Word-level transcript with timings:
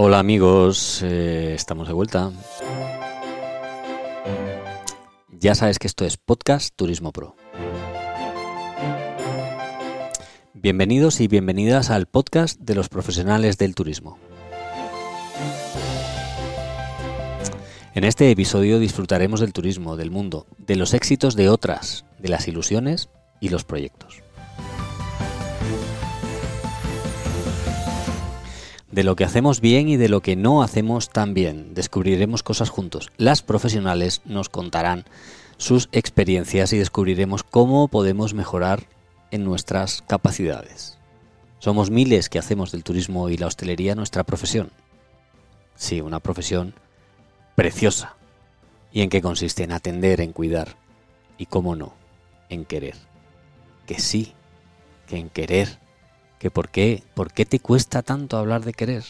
Hola 0.00 0.20
amigos, 0.20 1.02
eh, 1.02 1.54
estamos 1.56 1.88
de 1.88 1.92
vuelta. 1.92 2.30
Ya 5.40 5.56
sabes 5.56 5.80
que 5.80 5.88
esto 5.88 6.04
es 6.04 6.16
Podcast 6.16 6.72
Turismo 6.76 7.10
Pro. 7.10 7.34
Bienvenidos 10.54 11.20
y 11.20 11.26
bienvenidas 11.26 11.90
al 11.90 12.06
podcast 12.06 12.60
de 12.60 12.76
los 12.76 12.88
profesionales 12.88 13.58
del 13.58 13.74
turismo. 13.74 14.20
En 17.96 18.04
este 18.04 18.30
episodio 18.30 18.78
disfrutaremos 18.78 19.40
del 19.40 19.52
turismo, 19.52 19.96
del 19.96 20.12
mundo, 20.12 20.46
de 20.58 20.76
los 20.76 20.94
éxitos 20.94 21.34
de 21.34 21.48
otras, 21.48 22.04
de 22.20 22.28
las 22.28 22.46
ilusiones 22.46 23.08
y 23.40 23.48
los 23.48 23.64
proyectos. 23.64 24.22
De 28.98 29.04
lo 29.04 29.14
que 29.14 29.22
hacemos 29.22 29.60
bien 29.60 29.88
y 29.88 29.96
de 29.96 30.08
lo 30.08 30.22
que 30.22 30.34
no 30.34 30.60
hacemos 30.60 31.10
tan 31.10 31.32
bien. 31.32 31.72
Descubriremos 31.72 32.42
cosas 32.42 32.68
juntos. 32.68 33.12
Las 33.16 33.42
profesionales 33.42 34.22
nos 34.24 34.48
contarán 34.48 35.04
sus 35.56 35.88
experiencias 35.92 36.72
y 36.72 36.78
descubriremos 36.78 37.44
cómo 37.44 37.86
podemos 37.86 38.34
mejorar 38.34 38.88
en 39.30 39.44
nuestras 39.44 40.02
capacidades. 40.02 40.98
Somos 41.60 41.92
miles 41.92 42.28
que 42.28 42.40
hacemos 42.40 42.72
del 42.72 42.82
turismo 42.82 43.28
y 43.28 43.36
la 43.36 43.46
hostelería 43.46 43.94
nuestra 43.94 44.24
profesión. 44.24 44.72
Sí, 45.76 46.00
una 46.00 46.18
profesión 46.18 46.74
preciosa. 47.54 48.16
¿Y 48.90 49.02
en 49.02 49.10
qué 49.10 49.22
consiste? 49.22 49.62
En 49.62 49.70
atender, 49.70 50.20
en 50.20 50.32
cuidar. 50.32 50.74
Y 51.38 51.46
cómo 51.46 51.76
no, 51.76 51.94
en 52.48 52.64
querer. 52.64 52.96
Que 53.86 54.00
sí, 54.00 54.32
que 55.06 55.18
en 55.18 55.30
querer. 55.30 55.78
Que 56.38 56.50
por 56.50 56.68
qué, 56.68 57.02
por 57.14 57.32
qué 57.32 57.46
te 57.46 57.60
cuesta 57.60 58.02
tanto 58.02 58.36
hablar 58.36 58.64
de 58.64 58.72
querer. 58.72 59.04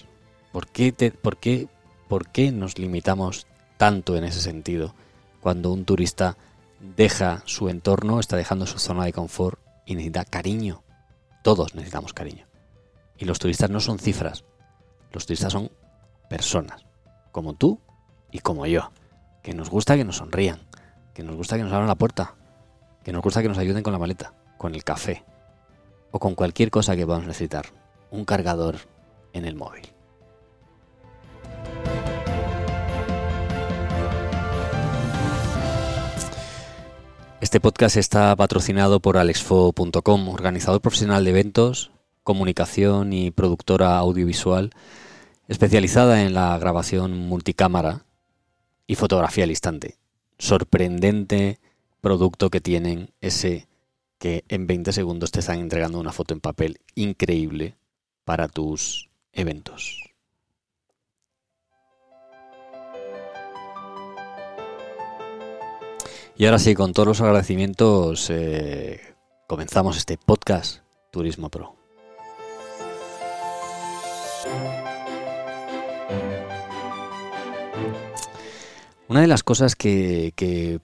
¿Por 0.52 0.66
qué, 0.66 0.92
por 1.12 1.36
qué, 1.36 1.68
por 2.08 2.28
qué 2.28 2.50
nos 2.52 2.78
limitamos 2.78 3.46
tanto 3.76 4.16
en 4.16 4.24
ese 4.24 4.40
sentido 4.40 4.94
cuando 5.40 5.72
un 5.72 5.84
turista 5.84 6.36
deja 6.96 7.42
su 7.44 7.68
entorno, 7.68 8.18
está 8.18 8.36
dejando 8.36 8.66
su 8.66 8.78
zona 8.78 9.04
de 9.04 9.12
confort 9.12 9.60
y 9.84 9.94
necesita 9.94 10.24
cariño? 10.24 10.82
Todos 11.42 11.74
necesitamos 11.74 12.14
cariño. 12.14 12.46
Y 13.18 13.24
los 13.24 13.38
turistas 13.38 13.70
no 13.70 13.80
son 13.80 13.98
cifras. 13.98 14.44
Los 15.12 15.26
turistas 15.26 15.52
son 15.52 15.70
personas, 16.28 16.84
como 17.32 17.54
tú 17.54 17.80
y 18.30 18.40
como 18.40 18.66
yo, 18.66 18.90
que 19.42 19.54
nos 19.54 19.70
gusta 19.70 19.96
que 19.96 20.04
nos 20.04 20.16
sonrían, 20.16 20.60
que 21.14 21.22
nos 21.22 21.36
gusta 21.36 21.56
que 21.56 21.62
nos 21.62 21.72
abran 21.72 21.88
la 21.88 21.94
puerta, 21.94 22.34
que 23.02 23.12
nos 23.12 23.22
gusta 23.22 23.42
que 23.42 23.48
nos 23.48 23.58
ayuden 23.58 23.82
con 23.82 23.92
la 23.92 23.98
maleta, 23.98 24.34
con 24.58 24.74
el 24.74 24.84
café 24.84 25.24
o 26.10 26.18
con 26.18 26.34
cualquier 26.34 26.70
cosa 26.70 26.96
que 26.96 27.06
podamos 27.06 27.26
necesitar, 27.26 27.66
un 28.10 28.24
cargador 28.24 28.76
en 29.32 29.44
el 29.44 29.54
móvil. 29.54 29.82
Este 37.40 37.60
podcast 37.60 37.96
está 37.96 38.34
patrocinado 38.34 38.98
por 38.98 39.16
alexfo.com, 39.16 40.28
organizador 40.28 40.80
profesional 40.80 41.22
de 41.22 41.30
eventos, 41.30 41.92
comunicación 42.24 43.12
y 43.12 43.30
productora 43.30 43.96
audiovisual 43.96 44.70
especializada 45.46 46.22
en 46.22 46.34
la 46.34 46.58
grabación 46.58 47.16
multicámara 47.16 48.04
y 48.88 48.96
fotografía 48.96 49.44
al 49.44 49.50
instante. 49.50 49.98
Sorprendente 50.36 51.60
producto 52.00 52.50
que 52.50 52.60
tienen 52.60 53.10
ese 53.20 53.67
que 54.18 54.44
en 54.48 54.66
20 54.66 54.92
segundos 54.92 55.30
te 55.30 55.40
están 55.40 55.60
entregando 55.60 55.98
una 55.98 56.12
foto 56.12 56.34
en 56.34 56.40
papel 56.40 56.80
increíble 56.94 57.76
para 58.24 58.48
tus 58.48 59.08
eventos. 59.32 60.02
Y 66.36 66.44
ahora 66.44 66.60
sí, 66.60 66.74
con 66.74 66.92
todos 66.92 67.08
los 67.08 67.20
agradecimientos, 67.20 68.30
eh, 68.30 69.00
comenzamos 69.48 69.96
este 69.96 70.16
podcast 70.18 70.82
Turismo 71.10 71.48
Pro. 71.48 71.74
Una 79.08 79.22
de 79.22 79.26
las 79.26 79.42
cosas 79.42 79.74
que, 79.74 80.32
que, 80.36 80.80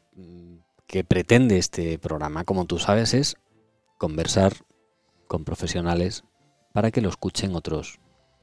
pretende 1.08 1.58
este 1.58 1.98
programa, 1.98 2.44
como 2.44 2.66
tú 2.66 2.78
sabes, 2.78 3.14
es 3.14 3.36
conversar 3.98 4.54
con 5.26 5.44
profesionales 5.44 6.24
para 6.72 6.90
que 6.90 7.00
lo 7.00 7.08
escuchen 7.08 7.54
otros 7.54 8.00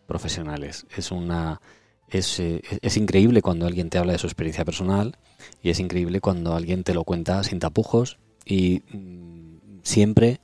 profesionales. 0.08 0.86
Es 0.96 1.12
una 1.12 1.62
es, 2.10 2.40
eh, 2.40 2.62
es, 2.82 2.98
increíble 2.98 3.42
cuando 3.42 3.66
alguien 3.66 3.90
te 3.90 3.98
habla 3.98 4.12
de 4.12 4.20
su 4.20 4.28
experiencia 4.28 4.66
personal 4.66 5.18
y 5.64 5.70
es 5.70 5.80
increíble 5.80 6.20
cuando 6.20 6.54
alguien 6.54 6.84
te 6.84 6.94
lo 6.94 7.06
cuenta 7.06 7.44
sin 7.44 7.60
tapujos 7.60 8.20
y 8.46 8.84
mm, 8.92 9.80
siempre 9.84 10.42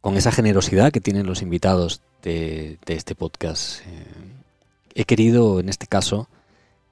con 0.00 0.16
esa 0.16 0.32
generosidad 0.32 0.90
que 0.90 1.00
tienen 1.00 1.26
los 1.26 1.42
invitados 1.42 2.02
de, 2.22 2.78
este 2.86 3.14
podcast. 3.14 3.80
Eh, 3.86 4.04
he 4.94 5.04
querido, 5.04 5.60
en 5.60 5.68
este 5.68 5.86
caso, 5.86 6.28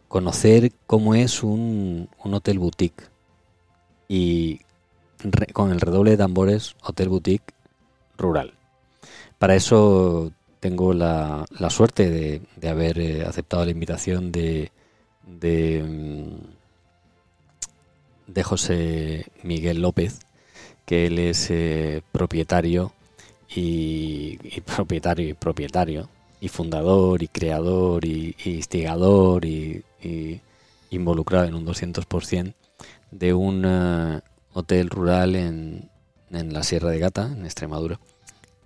conocer 0.08 0.72
cómo 0.86 1.14
es 1.14 1.42
un, 1.42 2.08
hotel 2.22 2.58
boutique 2.58 3.04
y 4.08 4.60
con 5.52 5.70
el 5.70 5.80
redoble 5.80 6.12
de 6.12 6.16
tambores 6.16 6.76
hotel 6.82 7.08
boutique 7.08 7.54
rural. 8.16 8.54
Para 9.38 9.54
eso 9.54 10.32
tengo 10.60 10.94
la, 10.94 11.44
suerte 11.70 12.10
de, 12.10 12.68
haber 12.68 12.98
eh, 12.98 13.24
aceptado 13.24 13.64
la 13.64 13.70
invitación 13.70 14.32
de, 14.32 14.72
de, 15.26 15.82
mm, 15.82 16.36
de, 18.32 18.42
José 18.42 19.26
Miguel 19.42 19.82
López, 19.82 20.20
que 20.84 21.06
él 21.06 21.18
es 21.18 21.50
eh, 21.50 22.02
propietario 22.12 22.92
y, 23.54 24.38
propietario 24.62 25.28
y 25.28 25.34
propietario 25.34 26.08
y 26.40 26.48
fundador 26.48 27.22
y 27.22 27.28
creador 27.28 28.04
y, 28.04 28.34
y 28.44 28.50
instigador 28.50 29.44
y 29.44 29.82
involucrado 30.90 31.46
en 31.46 31.54
un 31.54 31.66
200% 31.66 32.54
de 33.10 33.34
un 33.34 33.64
eh, 33.66 34.20
hotel 34.52 34.90
rural 34.90 35.36
en, 35.36 35.90
en 36.30 36.52
la 36.52 36.62
Sierra 36.62 36.90
de 36.90 36.98
Gata, 36.98 37.26
en 37.26 37.44
Extremadura, 37.44 38.00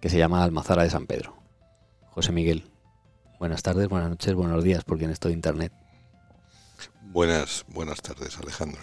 que 0.01 0.09
se 0.09 0.19
llama 0.19 0.43
Almazara 0.43 0.83
de 0.83 0.91
San 0.91 1.07
Pedro. 1.07 1.37
José 2.11 2.33
Miguel, 2.33 2.65
buenas 3.39 3.63
tardes, 3.63 3.89
buenas 3.89 4.11
noches, 4.11 4.35
buenos 4.35 4.65
días, 4.65 4.85
porque 4.85 5.05
en 5.05 5.11
esto 5.11 5.29
de 5.29 5.35
internet. 5.35 5.73
Buenas, 7.03 7.65
buenas 7.69 8.01
tardes, 8.01 8.39
Alejandro. 8.39 8.81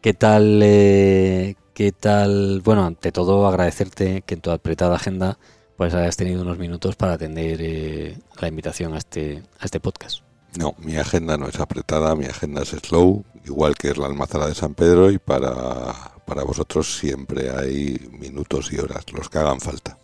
¿Qué 0.00 0.14
tal? 0.14 0.60
Eh, 0.62 1.56
¿Qué 1.74 1.92
tal? 1.92 2.60
Bueno, 2.64 2.84
ante 2.84 3.12
todo 3.12 3.46
agradecerte 3.46 4.22
que 4.22 4.34
en 4.34 4.40
tu 4.40 4.50
apretada 4.50 4.96
agenda 4.96 5.38
pues 5.76 5.94
hayas 5.94 6.16
tenido 6.16 6.42
unos 6.42 6.58
minutos 6.58 6.96
para 6.96 7.14
atender 7.14 7.58
eh, 7.60 8.18
la 8.40 8.48
invitación 8.48 8.94
a 8.94 8.98
este, 8.98 9.42
a 9.58 9.64
este 9.64 9.80
podcast. 9.80 10.22
No, 10.58 10.74
mi 10.78 10.96
agenda 10.96 11.38
no 11.38 11.48
es 11.48 11.58
apretada, 11.60 12.14
mi 12.14 12.26
agenda 12.26 12.62
es 12.62 12.70
slow, 12.70 13.24
igual 13.44 13.74
que 13.74 13.88
es 13.88 13.96
la 13.96 14.06
almazara 14.06 14.46
de 14.46 14.54
San 14.54 14.74
Pedro 14.74 15.10
y 15.10 15.18
para, 15.18 15.94
para 16.26 16.44
vosotros 16.44 16.98
siempre 16.98 17.50
hay 17.50 17.98
minutos 18.12 18.72
y 18.72 18.78
horas, 18.78 19.04
los 19.12 19.28
que 19.28 19.38
hagan 19.38 19.60
falta. 19.60 19.98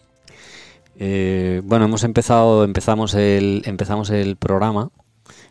Eh, 0.97 1.60
bueno, 1.64 1.84
hemos 1.84 2.03
empezado, 2.03 2.64
empezamos 2.64 3.14
el, 3.14 3.62
empezamos 3.66 4.10
el 4.10 4.36
programa 4.36 4.91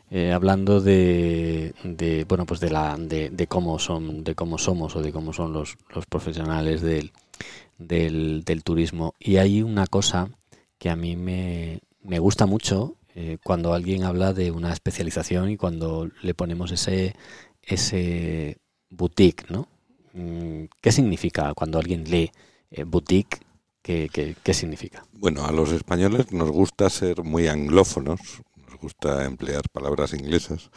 eh, 0.09 0.33
hablando 0.33 0.81
de, 0.81 1.73
de, 1.83 2.25
bueno, 2.25 2.45
pues 2.45 2.59
de 2.59 2.69
la, 2.69 2.97
de, 2.97 3.29
de, 3.29 3.47
cómo 3.47 3.77
son, 3.77 4.23
de 4.23 4.35
cómo 4.35 4.57
somos 4.57 4.95
o 4.95 5.01
de 5.01 5.11
cómo 5.11 5.31
son 5.31 5.53
los, 5.53 5.77
los 5.93 6.05
profesionales 6.05 6.81
del, 6.81 7.11
del, 7.77 8.43
del 8.43 8.63
turismo. 8.63 9.13
Y 9.19 9.37
hay 9.37 9.61
una 9.61 9.85
cosa 9.85 10.29
que 10.79 10.89
a 10.89 10.95
mí 10.95 11.15
me, 11.15 11.81
me 12.03 12.19
gusta 12.19 12.45
mucho 12.45 12.95
eh, 13.19 13.39
cuando 13.43 13.73
alguien 13.73 14.03
habla 14.03 14.31
de 14.31 14.51
una 14.51 14.71
especialización 14.71 15.49
y 15.49 15.57
cuando 15.57 16.07
le 16.21 16.35
ponemos 16.35 16.71
ese, 16.71 17.15
ese 17.63 18.59
boutique, 18.91 19.49
¿no? 19.49 19.67
Mm, 20.13 20.65
¿Qué 20.79 20.91
significa 20.91 21.51
cuando 21.55 21.79
alguien 21.79 22.03
lee 22.03 22.31
eh, 22.69 22.83
boutique? 22.83 23.39
¿qué, 23.81 24.35
qué, 24.43 24.53
significa? 24.53 25.03
Bueno, 25.13 25.45
a 25.45 25.51
los 25.51 25.71
españoles 25.71 26.31
nos 26.31 26.51
gusta 26.51 26.91
ser 26.91 27.23
muy 27.23 27.47
anglófonos, 27.47 28.19
nos 28.55 28.79
gusta 28.79 29.25
emplear 29.25 29.63
palabras 29.71 30.13
inglesas. 30.13 30.69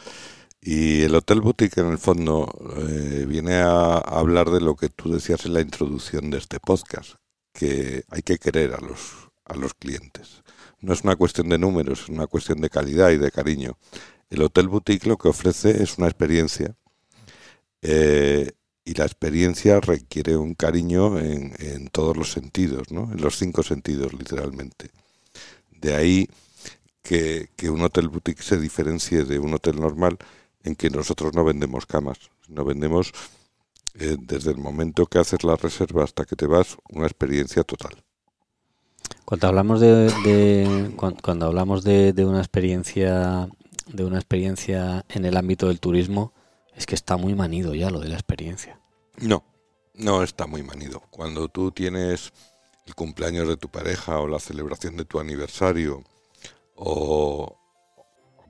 Y 0.59 1.03
el 1.03 1.13
Hotel 1.13 1.41
Boutique 1.41 1.79
en 1.79 1.91
el 1.91 1.99
fondo 1.99 2.51
eh, 2.87 3.25
viene 3.27 3.57
a, 3.57 3.97
hablar 3.97 4.49
de 4.49 4.61
lo 4.61 4.75
que 4.75 4.89
tú 4.89 5.13
decías 5.13 5.45
en 5.45 5.53
la 5.53 5.61
introducción 5.61 6.31
de 6.31 6.39
este 6.39 6.59
podcast, 6.59 7.17
que 7.53 8.03
hay 8.09 8.23
que 8.23 8.39
querer 8.39 8.73
a 8.73 8.81
los, 8.81 9.29
a 9.45 9.55
los 9.55 9.75
clientes 9.75 10.40
no 10.81 10.93
es 10.93 11.03
una 11.03 11.15
cuestión 11.15 11.49
de 11.49 11.57
números, 11.57 12.01
es 12.01 12.09
una 12.09 12.27
cuestión 12.27 12.59
de 12.59 12.69
calidad 12.69 13.11
y 13.11 13.17
de 13.17 13.31
cariño. 13.31 13.77
El 14.29 14.41
Hotel 14.41 14.67
Boutique 14.67 15.07
lo 15.07 15.17
que 15.17 15.29
ofrece 15.29 15.83
es 15.83 15.97
una 15.97 16.07
experiencia 16.07 16.75
eh, 17.81 18.51
y 18.83 18.93
la 18.93 19.05
experiencia 19.05 19.79
requiere 19.79 20.37
un 20.37 20.55
cariño 20.55 21.19
en, 21.19 21.87
todos 21.89 22.17
los 22.17 22.31
sentidos, 22.31 22.91
¿no? 22.91 23.11
en 23.11 23.21
los 23.21 23.37
cinco 23.37 23.63
sentidos 23.63 24.13
literalmente. 24.13 24.91
De 25.69 25.95
ahí 25.95 26.29
que, 27.01 27.49
un 27.69 27.81
hotel 27.81 28.09
boutique 28.09 28.43
se 28.43 28.57
diferencie 28.57 29.23
de 29.23 29.39
un 29.39 29.53
hotel 29.53 29.79
normal 29.79 30.17
en 30.63 30.75
que 30.75 30.89
nosotros 30.89 31.33
no 31.33 31.43
vendemos 31.43 31.85
camas, 31.85 32.17
no 32.47 32.63
vendemos 32.63 33.11
eh, 33.95 34.17
desde 34.19 34.51
el 34.51 34.57
momento 34.57 35.05
que 35.05 35.19
haces 35.19 35.43
la 35.43 35.55
reserva 35.55 36.03
hasta 36.03 36.25
que 36.25 36.35
te 36.35 36.47
vas 36.47 36.77
una 36.89 37.05
experiencia 37.05 37.63
total. 37.63 38.03
Cuando 39.31 39.47
hablamos 39.47 39.79
de, 39.79 40.91
cuando, 40.97 41.45
hablamos 41.45 41.85
de, 41.85 42.13
una 42.25 42.39
experiencia 42.39 43.47
de 43.87 44.03
una 44.03 44.17
experiencia 44.17 45.05
en 45.07 45.23
el 45.23 45.37
ámbito 45.37 45.69
del 45.69 45.79
turismo 45.79 46.33
es 46.75 46.85
que 46.85 46.95
está 46.95 47.15
muy 47.15 47.33
manido 47.33 47.73
ya 47.73 47.89
lo 47.89 48.01
de 48.01 48.09
la 48.09 48.15
experiencia. 48.15 48.81
No, 49.19 49.45
no 49.93 50.21
está 50.21 50.47
muy 50.47 50.63
manido. 50.63 51.01
Cuando 51.11 51.47
tú 51.47 51.71
tienes 51.71 52.33
el 52.85 52.93
cumpleaños 52.93 53.47
de 53.47 53.55
tu 53.55 53.69
pareja 53.69 54.19
o 54.19 54.27
la 54.27 54.37
celebración 54.37 54.97
de 54.97 55.05
tu 55.05 55.17
aniversario 55.17 56.03
o, 56.75 57.57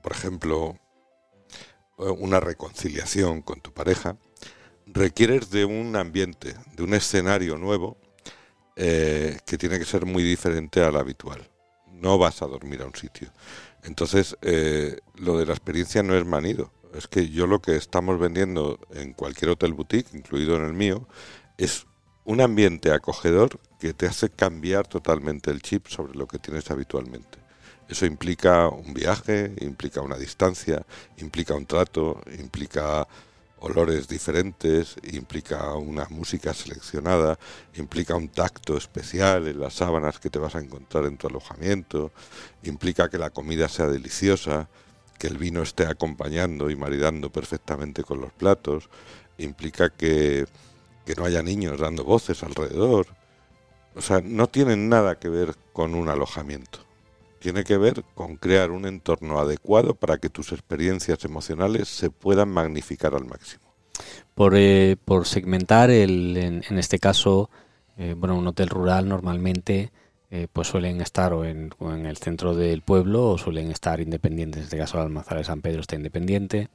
por 0.02 0.10
ejemplo, 0.10 0.76
una 1.96 2.40
reconciliación 2.40 3.42
con 3.42 3.60
tu 3.60 3.72
pareja, 3.72 4.16
requieres 4.86 5.48
de 5.50 5.64
un 5.64 5.94
ambiente, 5.94 6.56
de 6.74 6.82
un 6.82 6.92
escenario 6.94 7.56
nuevo 7.56 8.01
eh, 8.84 9.38
que 9.46 9.58
tiene 9.58 9.78
que 9.78 9.84
ser 9.84 10.06
muy 10.06 10.24
diferente 10.24 10.82
al 10.82 10.96
habitual. 10.96 11.48
No 11.86 12.18
vas 12.18 12.42
a 12.42 12.48
dormir 12.48 12.82
a 12.82 12.86
un 12.86 12.96
sitio. 12.96 13.30
Entonces, 13.84 14.36
eh, 14.42 14.98
lo 15.14 15.38
de 15.38 15.46
la 15.46 15.52
experiencia 15.52 16.02
no 16.02 16.16
es 16.16 16.26
manido. 16.26 16.72
Es 16.92 17.06
que 17.06 17.28
yo 17.28 17.46
lo 17.46 17.62
que 17.62 17.76
estamos 17.76 18.18
vendiendo 18.18 18.80
en 18.92 19.12
cualquier 19.12 19.52
hotel 19.52 19.72
boutique, 19.72 20.16
incluido 20.16 20.56
en 20.56 20.64
el 20.64 20.72
mío, 20.72 21.06
es 21.58 21.86
un 22.24 22.40
ambiente 22.40 22.90
acogedor 22.90 23.60
que 23.78 23.94
te 23.94 24.06
hace 24.06 24.30
cambiar 24.30 24.88
totalmente 24.88 25.52
el 25.52 25.62
chip 25.62 25.86
sobre 25.86 26.14
lo 26.18 26.26
que 26.26 26.40
tienes 26.40 26.68
habitualmente. 26.72 27.38
Eso 27.88 28.04
implica 28.04 28.66
un 28.66 28.94
viaje, 28.94 29.54
implica 29.60 30.00
una 30.00 30.16
distancia, 30.16 30.84
implica 31.18 31.54
un 31.54 31.66
trato, 31.66 32.20
implica 32.36 33.06
olores 33.62 34.08
diferentes, 34.08 34.96
implica 35.12 35.74
una 35.74 36.06
música 36.10 36.52
seleccionada, 36.52 37.38
implica 37.76 38.16
un 38.16 38.28
tacto 38.28 38.76
especial 38.76 39.46
en 39.46 39.60
las 39.60 39.74
sábanas 39.74 40.18
que 40.18 40.30
te 40.30 40.38
vas 40.38 40.56
a 40.56 40.60
encontrar 40.60 41.04
en 41.06 41.16
tu 41.16 41.28
alojamiento, 41.28 42.10
implica 42.64 43.08
que 43.08 43.18
la 43.18 43.30
comida 43.30 43.68
sea 43.68 43.86
deliciosa, 43.86 44.68
que 45.18 45.28
el 45.28 45.38
vino 45.38 45.62
esté 45.62 45.86
acompañando 45.86 46.70
y 46.70 46.76
maridando 46.76 47.30
perfectamente 47.30 48.02
con 48.02 48.20
los 48.20 48.32
platos, 48.32 48.90
implica 49.38 49.90
que, 49.90 50.46
que 51.06 51.14
no 51.14 51.24
haya 51.24 51.42
niños 51.42 51.78
dando 51.78 52.04
voces 52.04 52.42
alrededor. 52.42 53.06
O 53.94 54.00
sea, 54.00 54.20
no 54.24 54.48
tienen 54.48 54.88
nada 54.88 55.18
que 55.20 55.28
ver 55.28 55.54
con 55.72 55.94
un 55.94 56.08
alojamiento 56.08 56.91
tiene 57.42 57.64
que 57.64 57.76
ver 57.76 58.04
con 58.14 58.36
crear 58.36 58.70
un 58.70 58.86
entorno 58.86 59.40
adecuado 59.40 59.94
para 59.94 60.18
que 60.18 60.30
tus 60.30 60.52
experiencias 60.52 61.24
emocionales 61.24 61.88
se 61.88 62.08
puedan 62.08 62.48
magnificar 62.48 63.14
al 63.14 63.24
máximo. 63.24 63.64
Por, 64.34 64.54
eh, 64.56 64.96
por 65.04 65.26
segmentar, 65.26 65.90
el, 65.90 66.36
en, 66.36 66.78
este 66.78 66.98
caso, 66.98 67.50
eh, 67.98 68.14
bueno, 68.16 68.38
un 68.38 68.46
hotel 68.46 68.68
rural 68.68 69.08
normalmente 69.08 69.90
eh, 70.30 70.46
pues 70.50 70.68
suelen 70.68 71.00
estar 71.02 71.34
o 71.34 71.44
en, 71.44 71.72
el 71.80 72.16
centro 72.16 72.54
del 72.54 72.80
pueblo 72.80 73.30
o 73.30 73.38
suelen 73.38 73.70
estar 73.70 74.00
independientes. 74.00 74.60
En 74.60 74.64
este 74.64 74.78
caso, 74.78 74.98
el 74.98 75.04
Almazar 75.04 75.38
de 75.38 75.44
San 75.44 75.60
Pedro 75.60 75.80
está 75.80 75.96
independiente, 75.96 76.68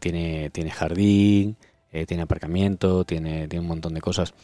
tiene, 0.00 0.50
tiene 0.50 0.70
jardín, 0.70 1.56
tiene 2.06 2.22
aparcamiento, 2.22 3.04
tiene, 3.04 3.46
tiene 3.46 3.62
un 3.62 3.68
montón 3.68 3.94
de 3.94 4.00
cosas. 4.00 4.34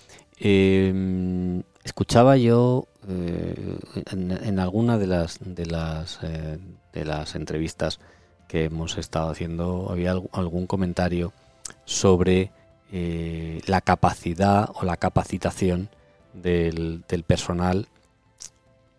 Escuchaba 1.85 2.37
yo 2.37 2.87
eh, 3.09 3.79
en, 4.13 4.59
alguna 4.59 4.99
de 4.99 5.07
las 5.07 5.39
de 5.41 5.67
las 5.67 6.21
eh, 6.23 6.59
de 6.93 7.05
las 7.05 7.35
entrevistas 7.35 7.99
que 8.49 8.65
hemos 8.65 8.99
estado 8.99 9.31
haciendo 9.31 9.89
había 9.91 10.13
algún 10.33 10.67
comentario 10.67 11.33
sobre 11.85 12.51
eh, 12.93 13.61
la 13.67 13.81
capacidad 13.81 14.71
o 14.75 14.85
la 14.85 14.97
capacitación 14.97 15.89
del, 16.35 17.05
personal 17.27 17.89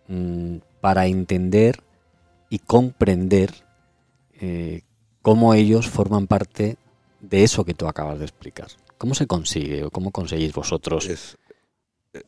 mm, 0.08 0.58
para 0.82 1.06
entender 1.08 1.82
y 2.50 2.60
comprender 2.60 3.52
cómo 5.22 5.54
ellos 5.54 5.88
forman 5.88 6.28
parte 6.28 6.76
de 7.22 7.44
eso 7.44 7.64
que 7.64 7.74
tú 7.74 7.88
acabas 7.88 8.20
de 8.20 8.26
explicar. 8.26 8.68
¿Cómo 8.98 9.16
se 9.16 9.26
consigue 9.26 9.86
o 9.86 9.90
cómo 9.90 10.12
conseguís 10.12 10.54
vosotros? 10.54 11.38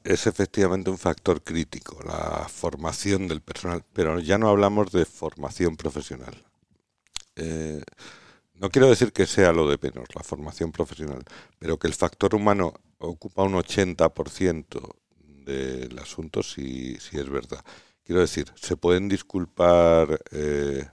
Efectivamente 0.04 0.90
un 0.90 0.98
factor 0.98 1.44
crítico, 1.44 2.00
la 2.04 2.48
formación 2.50 3.28
del 3.28 3.42
personal, 3.42 3.84
pero 3.94 4.20
ya 4.20 4.38
no 4.38 4.50
hablamos 4.50 4.92
de 4.92 5.06
formación 5.06 5.78
profesional. 5.78 6.36
Eh, 7.36 7.84
no 8.56 8.70
quiero 8.70 8.90
decir 8.90 9.12
que 9.12 9.26
sea 9.26 9.52
lo 9.52 9.70
de 9.70 9.78
menos, 9.82 10.08
la 10.16 10.24
formación 10.24 10.72
profesional, 10.72 11.24
pero 11.60 11.78
que 11.78 11.88
el 11.88 11.94
factor 11.94 12.34
humano 12.34 12.74
ocupa 13.00 13.44
un 13.44 13.54
80% 13.54 14.96
del 15.46 16.00
asunto, 16.00 16.42
si, 16.42 16.98
si 16.98 17.18
es 17.18 17.30
verdad. 17.30 17.64
Quiero 18.04 18.22
decir, 18.22 18.52
se 18.56 18.78
pueden 18.78 19.10
disculpar, 19.10 20.20
eh, 20.32 20.88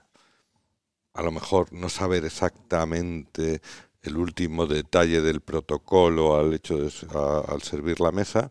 a 1.14 1.22
lo 1.22 1.30
mejor 1.30 1.72
no 1.72 1.88
saber 1.88 2.24
exactamente 2.24 3.62
el 4.02 4.16
último 4.16 4.66
detalle 4.66 5.20
del 5.20 5.40
protocolo 5.40 6.36
al 6.36 6.54
hecho 6.54 6.78
de 6.78 6.90
al 7.48 7.62
servir 7.62 8.00
la 8.00 8.12
mesa, 8.12 8.50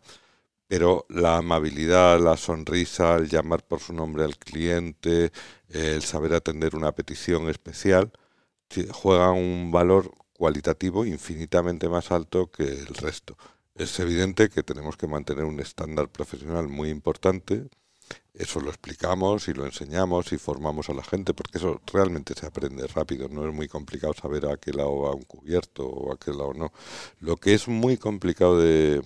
pero 0.72 1.04
la 1.10 1.36
amabilidad, 1.36 2.18
la 2.18 2.38
sonrisa, 2.38 3.16
el 3.16 3.28
llamar 3.28 3.62
por 3.62 3.80
su 3.80 3.92
nombre 3.92 4.24
al 4.24 4.38
cliente, 4.38 5.30
el 5.68 6.00
saber 6.00 6.32
atender 6.32 6.74
una 6.74 6.92
petición 6.92 7.50
especial, 7.50 8.10
juegan 8.90 9.32
un 9.32 9.70
valor 9.70 10.10
cualitativo 10.32 11.04
infinitamente 11.04 11.90
más 11.90 12.10
alto 12.10 12.50
que 12.50 12.62
el 12.62 12.86
resto. 12.86 13.36
Es 13.74 14.00
evidente 14.00 14.48
que 14.48 14.62
tenemos 14.62 14.96
que 14.96 15.06
mantener 15.06 15.44
un 15.44 15.60
estándar 15.60 16.08
profesional 16.08 16.68
muy 16.68 16.88
importante, 16.88 17.68
eso 18.34 18.60
lo 18.60 18.70
explicamos 18.70 19.48
y 19.48 19.52
lo 19.52 19.66
enseñamos 19.66 20.32
y 20.32 20.38
formamos 20.38 20.88
a 20.88 20.94
la 20.94 21.04
gente, 21.04 21.34
porque 21.34 21.58
eso 21.58 21.80
realmente 21.92 22.34
se 22.34 22.46
aprende 22.46 22.86
rápido, 22.86 23.28
no 23.28 23.46
es 23.46 23.54
muy 23.54 23.68
complicado 23.68 24.14
saber 24.14 24.46
a 24.46 24.56
qué 24.56 24.72
lado 24.72 25.00
va 25.00 25.14
un 25.14 25.22
cubierto 25.22 25.86
o 25.86 26.12
a 26.12 26.18
qué 26.18 26.30
lado 26.30 26.54
no. 26.54 26.72
Lo 27.20 27.36
que 27.36 27.54
es 27.54 27.68
muy 27.68 27.98
complicado 27.98 28.58
de, 28.58 29.02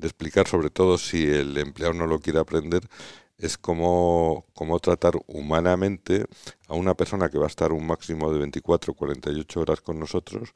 explicar, 0.00 0.46
sobre 0.46 0.70
todo 0.70 0.96
si 0.96 1.24
el 1.26 1.56
empleado 1.58 1.92
no 1.94 2.06
lo 2.06 2.20
quiere 2.20 2.38
aprender, 2.38 2.88
es 3.36 3.58
cómo, 3.58 4.46
cómo 4.54 4.80
tratar 4.80 5.14
humanamente 5.26 6.26
a 6.68 6.74
una 6.74 6.94
persona 6.94 7.28
que 7.28 7.38
va 7.38 7.44
a 7.44 7.48
estar 7.48 7.72
un 7.72 7.86
máximo 7.86 8.32
de 8.32 8.38
24 8.38 8.92
o 8.92 8.96
48 8.96 9.60
horas 9.60 9.80
con 9.80 9.98
nosotros 9.98 10.54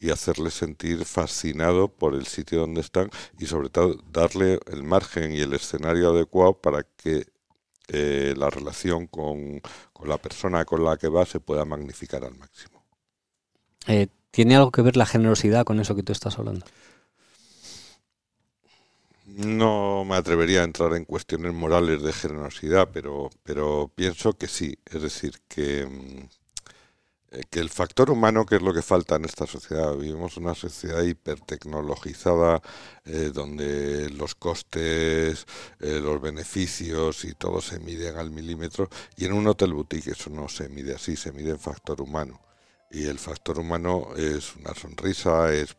y 0.00 0.10
hacerle 0.10 0.50
sentir 0.50 1.04
fascinado 1.04 1.88
por 1.88 2.14
el 2.14 2.26
sitio 2.26 2.60
donde 2.60 2.80
están 2.80 3.10
y 3.38 3.46
sobre 3.46 3.68
todo 3.68 3.96
darle 4.10 4.60
el 4.66 4.82
margen 4.82 5.32
y 5.32 5.40
el 5.40 5.52
escenario 5.52 6.10
adecuado 6.10 6.54
para 6.54 6.84
que 6.84 7.31
eh, 7.88 8.34
la 8.36 8.50
relación 8.50 9.06
con, 9.06 9.60
la 10.04 10.18
persona 10.18 10.64
con 10.64 10.84
la 10.84 10.96
que 10.96 11.08
va 11.08 11.26
se 11.26 11.40
pueda 11.40 11.64
magnificar 11.64 12.24
al 12.24 12.36
máximo. 12.36 12.84
Eh, 13.86 14.08
¿Tiene 14.30 14.56
algo 14.56 14.70
que 14.70 14.82
ver 14.82 14.96
la 14.96 15.06
generosidad 15.06 15.64
con 15.64 15.80
eso 15.80 15.94
que 15.94 16.02
tú 16.02 16.12
estás 16.12 16.38
hablando? 16.38 16.64
No 19.26 20.04
me 20.04 20.16
atrevería 20.16 20.60
a 20.60 20.64
entrar 20.64 20.94
en 20.94 21.04
cuestiones 21.04 21.52
morales 21.52 22.02
de 22.02 22.12
generosidad, 22.12 22.90
pero, 22.92 23.30
pero 23.42 23.90
pienso 23.94 24.34
que 24.34 24.46
sí. 24.46 24.78
Es 24.86 25.02
decir, 25.02 25.40
que, 25.48 25.86
mm, 25.86 26.41
que 27.50 27.60
el 27.60 27.70
factor 27.70 28.10
humano, 28.10 28.44
que 28.44 28.56
es 28.56 28.62
lo 28.62 28.74
que 28.74 28.82
falta 28.82 29.16
en 29.16 29.24
esta 29.24 29.46
sociedad, 29.46 29.94
vivimos 29.96 30.36
una 30.36 30.54
sociedad 30.54 31.02
hipertecnologizada 31.02 32.60
eh, 33.04 33.30
donde 33.32 34.10
los 34.10 34.34
costes, 34.34 35.46
eh, 35.80 36.00
los 36.02 36.20
beneficios 36.20 37.24
y 37.24 37.32
todo 37.34 37.60
se 37.60 37.80
miden 37.80 38.16
al 38.18 38.30
milímetro 38.30 38.88
y 39.16 39.24
en 39.24 39.32
un 39.32 39.46
hotel 39.46 39.72
boutique 39.72 40.12
eso 40.12 40.30
no 40.30 40.48
se 40.48 40.68
mide 40.68 40.94
así, 40.94 41.16
se 41.16 41.32
mide 41.32 41.50
en 41.50 41.58
factor 41.58 42.02
humano. 42.02 42.40
Y 42.90 43.06
el 43.06 43.18
factor 43.18 43.58
humano 43.58 44.08
es 44.16 44.54
una 44.56 44.74
sonrisa, 44.74 45.52
es 45.54 45.74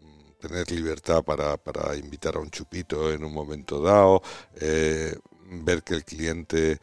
mm, 0.00 0.32
tener 0.40 0.70
libertad 0.70 1.22
para, 1.24 1.56
para 1.56 1.96
invitar 1.96 2.36
a 2.36 2.40
un 2.40 2.50
chupito 2.50 3.10
en 3.10 3.24
un 3.24 3.32
momento 3.32 3.80
dado, 3.80 4.22
ver 5.50 5.82
que 5.82 5.94
el 5.94 6.04
cliente 6.04 6.78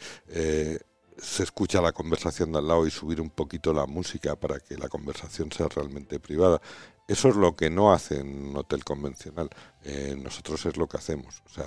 se 1.17 1.43
escucha 1.43 1.81
la 1.81 1.91
conversación 1.91 2.51
de 2.51 2.60
al 2.60 2.67
lado 2.67 2.86
y 2.86 2.91
subir 2.91 3.22
un 3.22 3.29
poquito 3.29 3.74
la 3.74 3.86
música 3.86 4.36
para 4.36 4.60
que 4.60 4.77
la 4.77 4.89
conversación 4.89 5.51
sea 5.51 5.67
realmente 5.67 6.19
privada. 6.19 6.62
Eso 7.07 7.29
es 7.29 7.36
lo 7.36 7.55
que 7.55 7.69
no 7.69 7.93
hace 7.93 8.19
en 8.19 8.50
un 8.50 8.57
hotel 8.57 8.84
convencional. 8.84 9.50
Eh, 9.84 10.15
nosotros 10.22 10.65
es 10.65 10.77
lo 10.77 10.88
que 10.88 10.98
hacemos, 10.98 11.43
o 11.45 11.50
sea, 11.50 11.65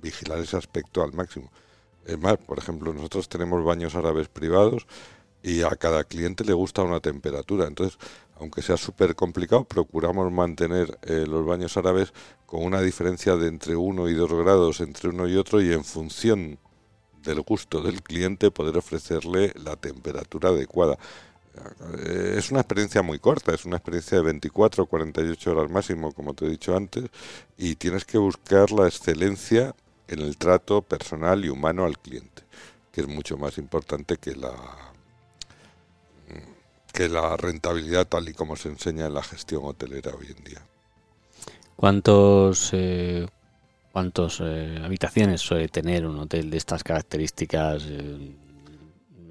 vigilar 0.00 0.38
ese 0.38 0.56
aspecto 0.56 1.02
al 1.02 1.12
máximo. 1.12 1.50
Es 2.04 2.18
más, 2.18 2.38
por 2.38 2.58
ejemplo, 2.58 2.92
nosotros 2.92 3.28
tenemos 3.28 3.64
baños 3.64 3.94
árabes 3.94 4.28
privados 4.28 4.86
y 5.42 5.62
a 5.62 5.70
cada 5.70 6.04
cliente 6.04 6.44
le 6.44 6.54
gusta 6.54 6.82
una 6.82 7.00
temperatura. 7.00 7.66
Entonces, 7.66 7.98
aunque 8.38 8.62
sea 8.62 8.78
súper 8.78 9.14
complicado, 9.14 9.64
procuramos 9.64 10.32
mantener 10.32 10.98
eh, 11.02 11.26
los 11.28 11.44
baños 11.44 11.76
árabes 11.76 12.12
con 12.46 12.64
una 12.64 12.80
diferencia 12.80 13.36
de 13.36 13.48
entre 13.48 13.76
1 13.76 14.08
y 14.08 14.14
2 14.14 14.32
grados 14.32 14.80
entre 14.80 15.10
uno 15.10 15.28
y 15.28 15.36
otro 15.36 15.60
y 15.60 15.72
en 15.72 15.84
función 15.84 16.58
del 17.22 17.40
gusto 17.42 17.80
del 17.82 18.02
cliente 18.02 18.50
poder 18.50 18.76
ofrecerle 18.76 19.52
la 19.62 19.76
temperatura 19.76 20.50
adecuada. 20.50 20.98
Eh, 21.98 22.34
es 22.38 22.50
una 22.50 22.60
experiencia 22.60 23.02
muy 23.02 23.18
corta, 23.18 23.54
es 23.54 23.64
una 23.64 23.76
experiencia 23.76 24.18
de 24.18 24.24
24 24.24 24.84
o 24.84 24.86
48 24.86 25.50
horas 25.50 25.70
máximo, 25.70 26.12
como 26.12 26.34
te 26.34 26.46
he 26.46 26.48
dicho 26.48 26.76
antes, 26.76 27.04
y 27.58 27.74
tienes 27.76 28.04
que 28.04 28.18
buscar 28.18 28.70
la 28.70 28.86
excelencia 28.86 29.74
en 30.08 30.20
el 30.20 30.36
trato 30.36 30.82
personal 30.82 31.44
y 31.44 31.48
humano 31.48 31.84
al 31.84 31.98
cliente, 31.98 32.42
que 32.92 33.02
es 33.02 33.08
mucho 33.08 33.36
más 33.36 33.58
importante 33.58 34.16
que 34.16 34.34
la 34.34 34.52
que 36.92 37.08
la 37.08 37.36
rentabilidad 37.36 38.06
tal 38.06 38.28
y 38.28 38.34
como 38.34 38.56
se 38.56 38.68
enseña 38.68 39.06
en 39.06 39.14
la 39.14 39.22
gestión 39.22 39.62
hotelera 39.64 40.12
hoy 40.18 40.34
en 40.36 40.44
día. 40.44 40.62
¿Cuántos 41.76 42.70
eh, 42.72 43.26
cuántos 43.92 44.40
eh, 44.40 44.80
habitaciones 44.82 45.40
suele 45.40 45.68
tener 45.68 46.06
un 46.06 46.18
hotel 46.18 46.50
de 46.50 46.56
estas 46.56 46.84
características 46.84 47.84
eh, 47.88 48.36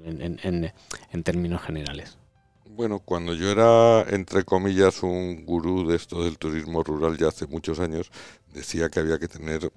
en, 0.04 1.22
términos 1.22 1.62
generales? 1.62 2.18
Bueno, 2.66 3.00
cuando 3.00 3.34
yo 3.34 3.50
era, 3.50 4.02
entre 4.14 4.44
comillas, 4.44 5.02
un 5.02 5.44
gurú 5.44 5.86
de 5.86 5.96
esto 5.96 6.24
del 6.24 6.38
turismo 6.38 6.82
rural 6.82 7.16
ya 7.18 7.28
hace 7.28 7.46
muchos 7.46 7.80
años, 7.80 8.10
decía 8.52 8.88
que 8.88 9.00
había 9.00 9.18
que 9.18 9.28
tener 9.28 9.70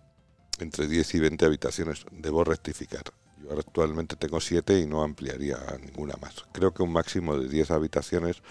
entre 0.59 0.87
10 0.87 1.15
y 1.15 1.19
20 1.19 1.45
habitaciones. 1.45 2.05
Debo 2.11 2.43
rectificar. 2.43 3.03
Yo 3.41 3.51
actualmente 3.57 4.15
tengo 4.15 4.39
7 4.39 4.79
y 4.79 4.85
no 4.85 5.03
ampliaría 5.03 5.57
ninguna 5.83 6.15
más. 6.21 6.45
Creo 6.53 6.73
que 6.73 6.83
un 6.83 6.93
máximo 6.93 7.37
de 7.37 7.49
10 7.49 7.71
habitaciones 7.71 8.41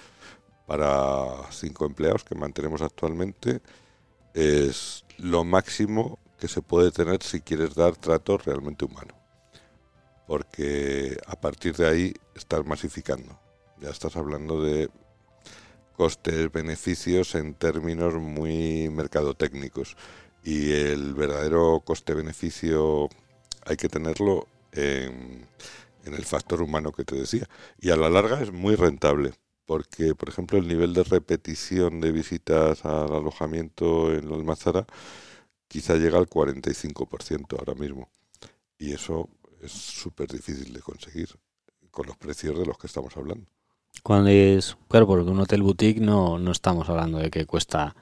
para 0.66 1.50
5 1.50 1.86
empleados 1.86 2.24
que 2.24 2.34
mantenemos 2.34 2.82
actualmente 2.82 3.62
es 4.34 5.04
lo 5.18 5.44
máximo 5.44 6.18
que 6.42 6.48
se 6.48 6.60
puede 6.60 6.90
tener 6.90 7.22
si 7.22 7.40
quieres 7.40 7.76
dar 7.76 7.94
trato 7.94 8.36
realmente 8.36 8.84
humano. 8.84 9.14
Porque 10.26 11.16
a 11.28 11.40
partir 11.40 11.76
de 11.76 11.86
ahí 11.86 12.14
estás 12.34 12.66
masificando. 12.66 13.38
Ya 13.80 13.90
estás 13.90 14.16
hablando 14.16 14.60
de 14.60 14.90
costes, 15.96 16.50
beneficios 16.50 17.36
en 17.36 17.54
términos 17.54 18.14
muy 18.14 18.88
mercadotécnicos. 18.88 19.96
Y 20.42 20.72
el 20.72 21.14
verdadero 21.14 21.80
coste-beneficio 21.84 23.08
hay 23.64 23.76
que 23.76 23.88
tenerlo 23.88 24.48
en, 24.72 25.46
en 26.04 26.14
el 26.14 26.24
factor 26.24 26.60
humano 26.60 26.90
que 26.90 27.04
te 27.04 27.14
decía. 27.14 27.48
Y 27.78 27.90
a 27.90 27.96
la 27.96 28.10
larga 28.10 28.42
es 28.42 28.50
muy 28.50 28.74
rentable 28.74 29.34
porque, 29.64 30.16
por 30.16 30.28
ejemplo, 30.28 30.58
el 30.58 30.66
nivel 30.66 30.92
de 30.92 31.04
repetición 31.04 32.00
de 32.00 32.10
visitas 32.10 32.84
al 32.84 33.14
alojamiento 33.14 34.12
en 34.12 34.28
la 34.28 34.34
Almazara 34.34 34.86
quizá 35.72 35.96
llega 35.96 36.18
al 36.18 36.28
45% 36.28 37.58
ahora 37.58 37.74
mismo. 37.74 38.10
Y 38.78 38.92
eso 38.92 39.30
es 39.62 39.72
súper 39.72 40.30
difícil 40.30 40.70
de 40.70 40.80
conseguir 40.80 41.30
con 41.90 42.06
los 42.06 42.18
precios 42.18 42.58
de 42.58 42.66
los 42.66 42.76
que 42.76 42.88
estamos 42.88 43.16
hablando. 43.16 43.46
Cuando 44.02 44.28
es, 44.28 44.76
claro, 44.88 45.06
porque 45.06 45.30
un 45.30 45.40
hotel 45.40 45.62
boutique 45.62 45.98
no, 45.98 46.38
no 46.38 46.52
estamos 46.52 46.90
hablando 46.90 47.18
de 47.18 47.30
que 47.30 47.46
cuesta 47.46 47.96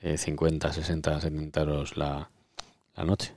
50, 0.00 0.72
60, 0.72 1.20
70 1.20 1.60
euros 1.60 1.96
la, 1.96 2.28
la 2.96 3.04
noche. 3.04 3.36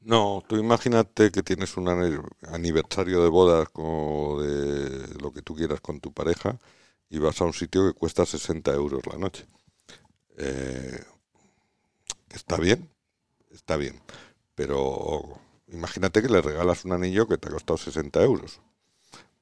No, 0.00 0.44
tú 0.46 0.56
imagínate 0.56 1.32
que 1.32 1.42
tienes 1.42 1.76
un 1.76 1.88
aniversario 1.88 3.20
de 3.20 3.28
bodas 3.28 3.66
o 3.74 4.40
de 4.40 5.20
lo 5.20 5.32
que 5.32 5.42
tú 5.42 5.56
quieras 5.56 5.80
con 5.80 5.98
tu 5.98 6.12
pareja 6.12 6.56
y 7.10 7.18
vas 7.18 7.40
a 7.40 7.46
un 7.46 7.52
sitio 7.52 7.84
que 7.84 7.98
cuesta 7.98 8.24
60 8.24 8.72
euros 8.74 9.04
la 9.06 9.18
noche. 9.18 9.44
Eh, 10.36 11.02
está 12.30 12.58
bien, 12.58 12.88
está 13.50 13.76
bien, 13.76 14.00
pero 14.54 15.40
imagínate 15.68 16.22
que 16.22 16.28
le 16.28 16.42
regalas 16.42 16.84
un 16.84 16.92
anillo 16.92 17.26
que 17.28 17.38
te 17.38 17.48
ha 17.48 17.52
costado 17.52 17.78
60 17.78 18.22
euros. 18.22 18.60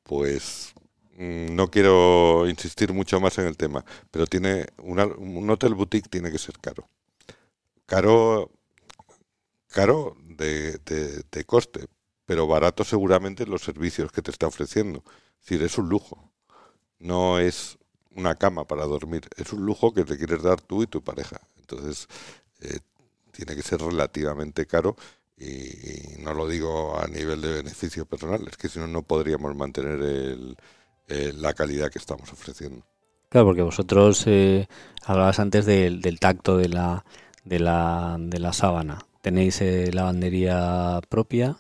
Pues 0.05 0.75
mm, 1.17 1.55
no 1.55 1.71
quiero 1.71 2.49
insistir 2.49 2.93
mucho 2.93 3.21
más 3.21 3.39
en 3.39 3.47
el 3.47 3.57
tema, 3.57 3.85
pero 4.11 4.27
tiene 4.27 4.67
un 4.79 5.51
hotel 5.51 5.75
boutique 5.75 6.09
tiene 6.09 6.31
que 6.31 6.39
ser 6.39 6.59
caro. 6.61 6.89
Caro, 7.87 8.51
caro 9.69 10.17
de, 10.25 10.79
de, 10.79 11.45
coste, 11.45 11.87
pero 12.25 12.47
barato 12.47 12.85
seguramente 12.85 13.47
los 13.47 13.63
servicios 13.63 14.13
que 14.13 14.23
te 14.23 14.31
está 14.31 14.47
ofreciendo. 14.47 15.03
Es 15.41 15.49
decir, 15.49 15.63
es 15.63 15.79
un 15.79 15.89
lujo 15.89 16.33
no 16.99 17.39
es 17.39 17.79
una 18.11 18.35
cama 18.35 18.67
para 18.67 18.87
dormir, 18.87 19.29
es 19.37 19.53
un 19.53 19.65
lujo 19.67 19.93
que 19.93 20.05
te 20.05 20.17
quieres 20.17 20.43
dar 20.43 20.61
tú 20.61 20.83
y 20.83 20.87
tu 20.87 21.03
pareja. 21.03 21.41
Entonces, 21.59 22.09
eh, 22.61 22.81
tiene 23.37 23.55
que 23.55 23.63
ser 23.63 23.81
relativamente 23.81 24.67
caro 24.67 24.97
y, 25.39 26.19
no 26.23 26.33
lo 26.33 26.49
digo 26.49 26.99
a 26.99 27.07
nivel 27.07 27.41
de 27.43 27.55
beneficio 27.55 28.07
personal, 28.07 28.47
es 28.49 28.57
que 28.57 28.69
si 28.69 28.79
no, 28.79 28.87
no 28.87 29.03
podríamos 29.03 29.55
mantener 29.55 30.01
el, 30.01 30.57
la 31.41 31.53
calidad 31.53 31.91
que 31.91 31.99
estamos 31.99 32.33
ofreciendo. 32.33 32.85
Claro, 33.29 33.49
porque 33.49 33.63
vosotros 33.63 34.25
eh, 34.27 34.67
hablabas 35.05 35.39
antes 35.39 35.67
del, 35.67 36.01
del 36.01 36.21
tacto 36.21 36.57
de 36.57 36.69
la, 36.69 37.05
de, 37.45 37.59
la, 37.59 38.17
de 38.19 38.39
la 38.39 38.53
sábana. 38.53 38.99
¿Tenéis 39.21 39.61
eh, 39.61 39.91
lavandería 39.93 41.01
propia? 41.09 41.57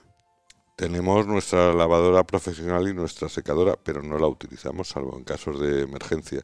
Tenemos 0.76 1.26
nuestra 1.26 1.72
lavadora 1.72 2.22
profesional 2.24 2.86
y 2.86 2.94
nuestra 2.94 3.28
secadora, 3.28 3.76
pero 3.82 4.02
no 4.02 4.18
la 4.18 4.28
utilizamos 4.28 4.88
salvo 4.88 5.16
en 5.16 5.24
casos 5.24 5.58
de 5.58 5.82
emergencia. 5.82 6.42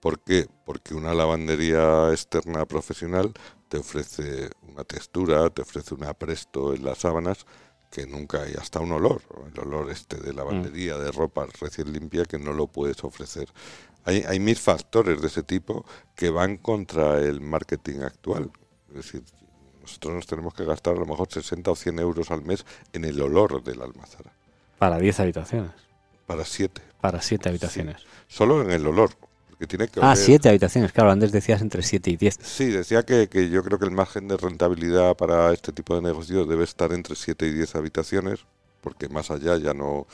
¿Por 0.00 0.20
qué? 0.20 0.46
Porque 0.64 0.94
una 0.94 1.12
lavandería 1.12 2.10
externa 2.10 2.66
profesional 2.66 3.32
te 3.74 3.80
ofrece 3.80 4.50
una 4.68 4.84
textura, 4.84 5.50
te 5.50 5.62
ofrece 5.62 5.96
un 5.96 6.04
apresto 6.04 6.74
en 6.74 6.84
las 6.84 6.98
sábanas 6.98 7.44
que 7.90 8.06
nunca 8.06 8.42
hay, 8.42 8.54
hasta 8.54 8.78
un 8.78 8.92
olor, 8.92 9.22
el 9.52 9.58
olor 9.58 9.90
este 9.90 10.16
de 10.16 10.32
lavandería, 10.32 10.96
de 10.96 11.10
ropa 11.10 11.44
recién 11.60 11.92
limpia 11.92 12.24
que 12.24 12.38
no 12.38 12.52
lo 12.52 12.68
puedes 12.68 13.02
ofrecer. 13.02 13.48
Hay, 14.04 14.22
hay 14.28 14.38
mil 14.38 14.54
factores 14.54 15.20
de 15.20 15.26
ese 15.26 15.42
tipo 15.42 15.84
que 16.14 16.30
van 16.30 16.56
contra 16.56 17.18
el 17.18 17.40
marketing 17.40 18.02
actual. 18.02 18.52
Es 18.90 18.94
decir, 18.94 19.24
nosotros 19.82 20.14
nos 20.14 20.26
tenemos 20.28 20.54
que 20.54 20.64
gastar 20.64 20.94
a 20.94 21.00
lo 21.00 21.06
mejor 21.06 21.26
60 21.28 21.68
o 21.68 21.74
100 21.74 21.98
euros 21.98 22.30
al 22.30 22.42
mes 22.42 22.64
en 22.92 23.04
el 23.04 23.20
olor 23.20 23.64
de 23.64 23.74
la 23.74 23.86
almazara. 23.86 24.30
Para 24.78 24.98
10 24.98 25.18
habitaciones. 25.18 25.72
Para 26.28 26.44
7. 26.44 26.80
Para 27.00 27.20
7 27.20 27.48
habitaciones. 27.48 27.96
Solo 28.28 28.62
en 28.62 28.70
el 28.70 28.86
olor. 28.86 29.10
Porque 29.54 29.68
tiene 29.68 29.86
que 29.86 30.00
ah, 30.02 30.16
7 30.16 30.48
habitaciones, 30.48 30.90
claro, 30.90 31.12
antes 31.12 31.30
decías 31.30 31.62
entre 31.62 31.80
7 31.84 32.10
y 32.10 32.16
10. 32.16 32.38
Sí, 32.42 32.66
decía 32.66 33.04
que, 33.04 33.28
que, 33.28 33.50
yo 33.50 33.62
creo 33.62 33.78
que 33.78 33.84
el 33.84 33.92
margen 33.92 34.26
de 34.26 34.36
rentabilidad 34.36 35.16
para 35.16 35.52
este 35.52 35.70
tipo 35.70 35.94
de 35.94 36.02
negocio 36.02 36.44
debe 36.44 36.64
estar 36.64 36.92
entre 36.92 37.14
7 37.14 37.46
y 37.46 37.52
10 37.52 37.76
habitaciones, 37.76 38.40
porque 38.80 39.08
más 39.08 39.30
allá 39.30 39.56
ya 39.56 39.72
no, 39.72 40.08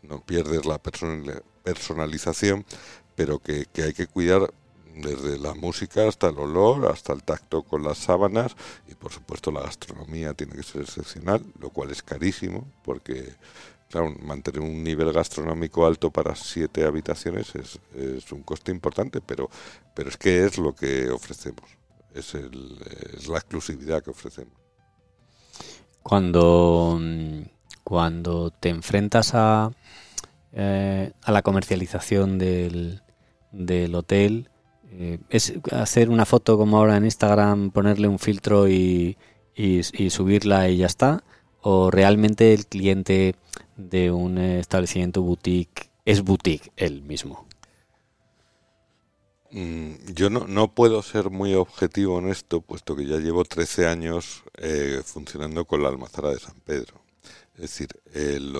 no 0.00 0.24
pierdes 0.24 0.64
la 0.64 0.80
personalización, 0.80 2.64
pero 3.14 3.38
que, 3.38 3.66
que 3.70 3.82
hay 3.82 3.92
que 3.92 4.06
cuidar 4.06 4.50
desde 4.94 5.38
la 5.38 5.52
música 5.52 6.08
hasta 6.08 6.28
el 6.28 6.38
olor, 6.38 6.90
hasta 6.90 7.12
el 7.12 7.22
tacto 7.22 7.64
con 7.64 7.82
las 7.82 7.98
sábanas 7.98 8.56
y 8.88 8.94
por 8.94 9.12
supuesto 9.12 9.50
la 9.50 9.60
gastronomía 9.60 10.32
tiene 10.32 10.56
que 10.56 10.62
ser 10.62 10.80
excepcional, 10.80 11.44
lo 11.60 11.68
cual 11.68 11.90
es 11.90 12.02
carísimo 12.02 12.66
porque 12.82 13.34
claro, 13.88 14.14
mantener 14.20 14.60
un 14.60 14.82
nivel 14.82 15.12
gastronómico 15.12 15.86
alto 15.86 16.10
para 16.10 16.34
siete 16.34 16.84
habitaciones 16.84 17.54
es, 17.54 18.32
un 18.32 18.42
coste 18.42 18.72
importante, 18.72 19.20
pero, 19.20 19.48
pero 19.94 20.08
es 20.08 20.16
que 20.16 20.44
es 20.44 20.58
lo 20.58 20.74
que 20.74 21.10
ofrecemos, 21.10 21.64
es, 22.14 22.34
el, 22.34 22.78
es 23.14 23.28
la 23.28 23.38
exclusividad 23.38 24.02
que 24.02 24.10
ofrecemos. 24.10 24.54
Cuando, 26.02 27.00
cuando 27.82 28.50
te 28.50 28.68
enfrentas 28.68 29.32
a, 29.34 29.72
eh, 30.52 31.12
a 31.22 31.32
la 31.32 31.42
comercialización 31.42 32.38
del, 32.38 33.02
del 33.50 33.94
hotel, 33.94 34.50
eh, 34.98 35.18
es 35.28 35.52
hacer 35.72 36.08
una 36.08 36.24
foto 36.24 36.56
como 36.56 36.78
ahora 36.78 36.96
en 36.96 37.04
Instagram, 37.04 37.70
ponerle 37.70 38.08
un 38.08 38.18
filtro 38.18 38.68
y, 38.68 39.16
subirla 40.08 40.68
y 40.68 40.78
ya 40.78 40.86
está, 40.86 41.22
o 41.68 41.90
realmente 41.90 42.54
el 42.54 42.66
cliente 42.66 43.34
de 43.76 44.12
un 44.12 44.38
establecimiento 44.38 45.20
boutique 45.20 45.90
es 46.04 46.22
boutique 46.22 46.70
él 46.76 47.02
mismo. 47.02 47.44
Mm, 49.50 49.94
yo 50.14 50.30
no, 50.30 50.72
puedo 50.72 51.02
ser 51.02 51.30
muy 51.30 51.54
objetivo 51.54 52.20
en 52.20 52.28
esto, 52.28 52.60
puesto 52.60 52.94
que 52.94 53.04
ya 53.04 53.16
llevo 53.16 53.44
13 53.44 53.88
años 53.88 54.44
eh, 54.58 55.02
funcionando 55.04 55.64
con 55.64 55.82
la 55.82 55.88
almazara 55.88 56.30
de 56.30 56.38
San 56.38 56.54
Pedro. 56.60 57.02
Es 57.56 57.62
decir, 57.62 57.88
el 58.14 58.54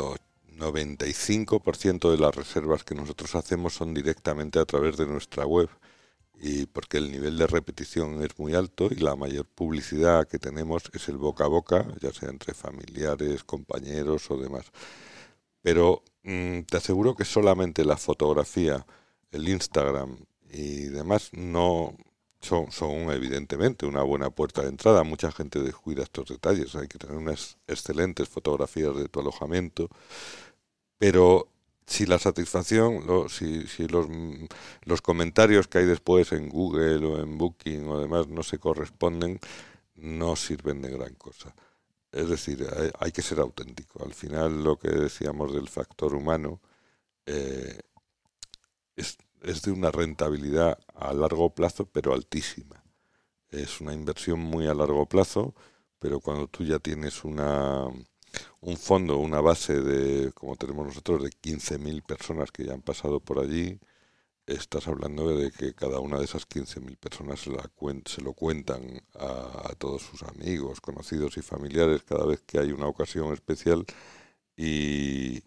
95% 0.59 2.11
de 2.11 2.19
las 2.19 2.35
reservas 2.35 2.83
que 2.83 2.97
nosotros 2.97 3.37
hacemos 3.37 3.75
son 3.75 3.95
directamente 3.95 4.59
a 4.59 4.65
través 4.65 4.97
de 4.97 5.07
nuestra 5.07 5.47
web 5.47 5.69
y 6.41 6.67
porque 6.67 6.99
el 6.99 7.11
nivel 7.11 7.39
de 7.39 7.47
repetición 7.47 8.23
es 8.23 8.39
muy 8.39 8.55
alto 8.55 8.89
y 8.91 8.97
la 8.97 9.17
mayor 9.17 9.47
publicidad 9.47 10.29
que 10.29 10.39
tenemos 10.39 10.85
es 10.93 11.09
el 11.09 11.17
boca 11.17 11.45
a 11.45 11.49
boca, 11.49 11.87
ya 12.01 12.13
sea 12.13 12.29
entre 12.29 12.55
familiares, 12.55 13.45
compañeros 13.45 14.31
o 14.31 14.37
demás. 14.39 14.67
Pero 15.63 16.03
mm, 16.25 16.63
te 16.63 16.77
aseguro 16.77 17.17
que 17.17 17.25
solamente 17.25 17.85
la 17.85 17.97
fotografía, 17.97 18.87
el 19.33 19.49
Instagram 19.49 20.19
y 20.53 20.85
demás 20.85 21.31
no, 21.33 21.97
son, 22.41 22.71
son 22.71 23.11
evidentemente 23.11 23.87
una 23.87 24.03
buena 24.03 24.31
puerta 24.31 24.63
de 24.63 24.69
entrada. 24.69 25.03
Mucha 25.05 25.33
gente 25.33 25.61
descuida 25.61 26.03
estos 26.05 26.29
detalles. 26.29 26.75
Hay 26.77 26.89
que 26.89 26.99
tener 26.99 27.17
unas 27.17 27.59
excelentes 27.67 28.29
fotografías 28.29 28.97
de 28.97 29.09
tu 29.09 29.21
alojamiento. 29.21 29.89
Pero 30.99 31.49
si 31.87 32.05
la 32.05 32.19
satisfacción, 32.19 33.29
si, 33.29 33.67
si 33.69 33.87
los, 33.87 34.07
los 34.83 35.03
comentarios 35.03 35.69
que 35.69 35.79
hay 35.79 35.87
después 35.87 36.33
en 36.33 36.49
Google 36.49 37.07
o 37.07 37.21
en 37.21 37.39
Booking 37.39 37.87
o 37.89 38.01
demás 38.01 38.27
no 38.29 38.43
se 38.43 38.59
corresponden, 38.59 39.39
no 39.95 40.37
sirven 40.37 40.83
de 40.83 40.91
gran 40.91 41.15
cosa. 41.15 41.55
Es 42.13 42.29
decir, 42.29 42.67
hay, 42.99 43.13
que 43.13 43.23
ser 43.23 43.41
auténtico. 43.41 44.05
Al 44.05 44.15
final, 44.15 44.65
lo 44.65 44.79
que 44.79 44.89
decíamos 44.89 45.55
del 45.55 45.69
factor 45.69 46.15
humano 46.15 46.61
eh, 47.27 47.81
es, 48.97 49.19
es 49.43 49.63
de 49.63 49.71
una 49.71 49.91
rentabilidad 49.91 50.79
a 50.95 51.13
largo 51.13 51.55
plazo, 51.55 51.87
pero 51.87 52.15
altísima. 52.15 52.83
Es 53.51 53.81
una 53.81 53.93
inversión 53.93 54.41
muy 54.41 54.67
a 54.67 54.75
largo 54.75 55.07
plazo, 55.07 55.55
pero 55.99 56.21
cuando 56.21 56.49
tú 56.49 56.65
ya 56.65 56.79
tienes 56.79 57.23
una, 57.25 57.87
un 58.61 58.77
fondo, 58.77 59.19
una 59.19 59.41
base 59.41 59.81
de, 59.81 60.33
como 60.33 60.57
tenemos 60.57 60.87
nosotros, 60.87 61.23
de 61.23 61.31
15.000 61.31 62.03
personas 62.03 62.51
que 62.51 62.65
ya 62.65 62.73
han 62.75 62.83
pasado 62.83 63.21
por 63.21 63.39
allí, 63.39 63.79
estás 64.47 64.87
hablando 64.89 65.37
de 65.37 65.51
que 65.51 65.75
cada 65.75 66.01
una 66.01 66.19
de 66.19 66.25
esas 66.25 66.49
15.000 66.49 66.97
personas 66.97 67.41
se, 67.41 67.51
la 67.51 67.71
se 68.05 68.23
lo 68.23 68.33
cuentan 68.33 69.03
a, 69.15 69.75
todos 69.79 70.03
sus 70.03 70.23
amigos, 70.23 70.81
conocidos 70.81 71.37
y 71.37 71.43
familiares 71.43 72.03
cada 72.03 72.25
vez 72.27 72.43
que 72.47 72.59
hay 72.59 72.73
una 72.73 72.87
ocasión 72.87 73.33
especial 73.33 73.85
y, 74.57 75.43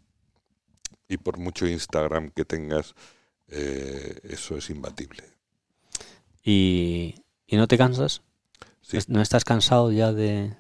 y 1.08 1.18
por 1.18 1.38
mucho 1.38 1.68
Instagram 1.68 2.30
que 2.32 2.46
tengas, 2.46 2.94
eh, 3.48 4.20
eso 4.24 4.58
es 4.58 4.70
imbatible. 4.70 5.24
¿Y, 6.44 7.16
¿Y 7.48 7.58
no 7.58 7.68
te 7.68 7.78
cansas? 7.78 8.22
¿No 9.08 9.22
estás 9.22 9.44
cansado 9.44 9.92
ya 9.92 10.12
de, 10.12 10.56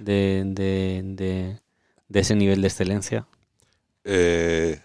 de, 0.00 0.42
de, 0.46 1.60
de, 2.08 2.20
ese 2.20 2.34
nivel 2.34 2.62
de 2.62 2.68
excelencia? 2.68 3.26
Eh, 4.04 4.80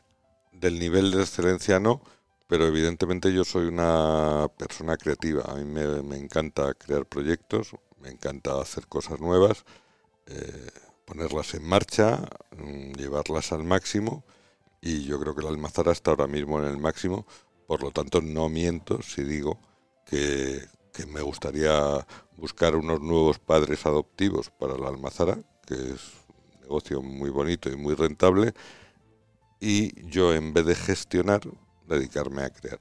del 0.52 0.80
nivel 0.80 1.12
de 1.12 1.22
excelencia 1.22 1.80
no, 1.80 2.02
pero 2.48 2.68
evidentemente 2.68 3.34
yo 3.34 3.44
soy 3.44 3.68
una 3.68 4.48
persona 4.58 4.98
creativa. 4.98 5.44
A 5.48 5.56
mí 5.56 5.66
me, 5.66 6.18
encanta 6.18 6.74
crear 6.74 7.06
proyectos, 7.06 7.76
me 8.00 8.10
encanta 8.10 8.60
hacer 8.62 8.88
cosas 8.88 9.20
nuevas, 9.20 9.66
eh, 10.28 10.70
ponerlas 11.06 11.54
en 11.54 11.64
marcha, 11.68 12.28
mm, 12.58 12.94
llevarlas 12.94 13.52
al 13.52 13.64
máximo 13.64 14.24
y 14.82 15.06
yo 15.06 15.20
creo 15.20 15.36
que 15.36 15.42
la 15.44 15.50
almazara 15.50 15.92
está 15.92 16.12
ahora 16.12 16.28
mismo 16.28 16.60
en 16.60 16.66
el 16.68 16.78
máximo, 16.78 17.26
por 17.68 17.82
lo 17.82 17.92
tanto 17.92 18.22
no 18.22 18.50
miento 18.50 19.02
si 19.02 19.24
digo 19.24 19.60
que, 20.06 20.62
que 20.96 21.06
me 21.06 21.22
gustaría 21.22 22.06
buscar 22.38 22.76
unos 22.76 23.02
nuevos 23.02 23.38
padres 23.40 23.86
adoptivos 23.86 24.50
para 24.50 24.78
la 24.78 24.88
almazara, 24.88 25.38
que 25.66 25.74
es 25.74 26.14
un 26.56 26.62
negocio 26.62 27.02
muy 27.02 27.30
bonito 27.30 27.70
y 27.70 27.76
muy 27.76 27.96
rentable, 27.96 28.54
y 29.60 30.10
yo 30.10 30.34
en 30.34 30.54
vez 30.54 30.66
de 30.66 30.76
gestionar, 30.76 31.42
dedicarme 31.88 32.44
a 32.44 32.50
crear. 32.50 32.80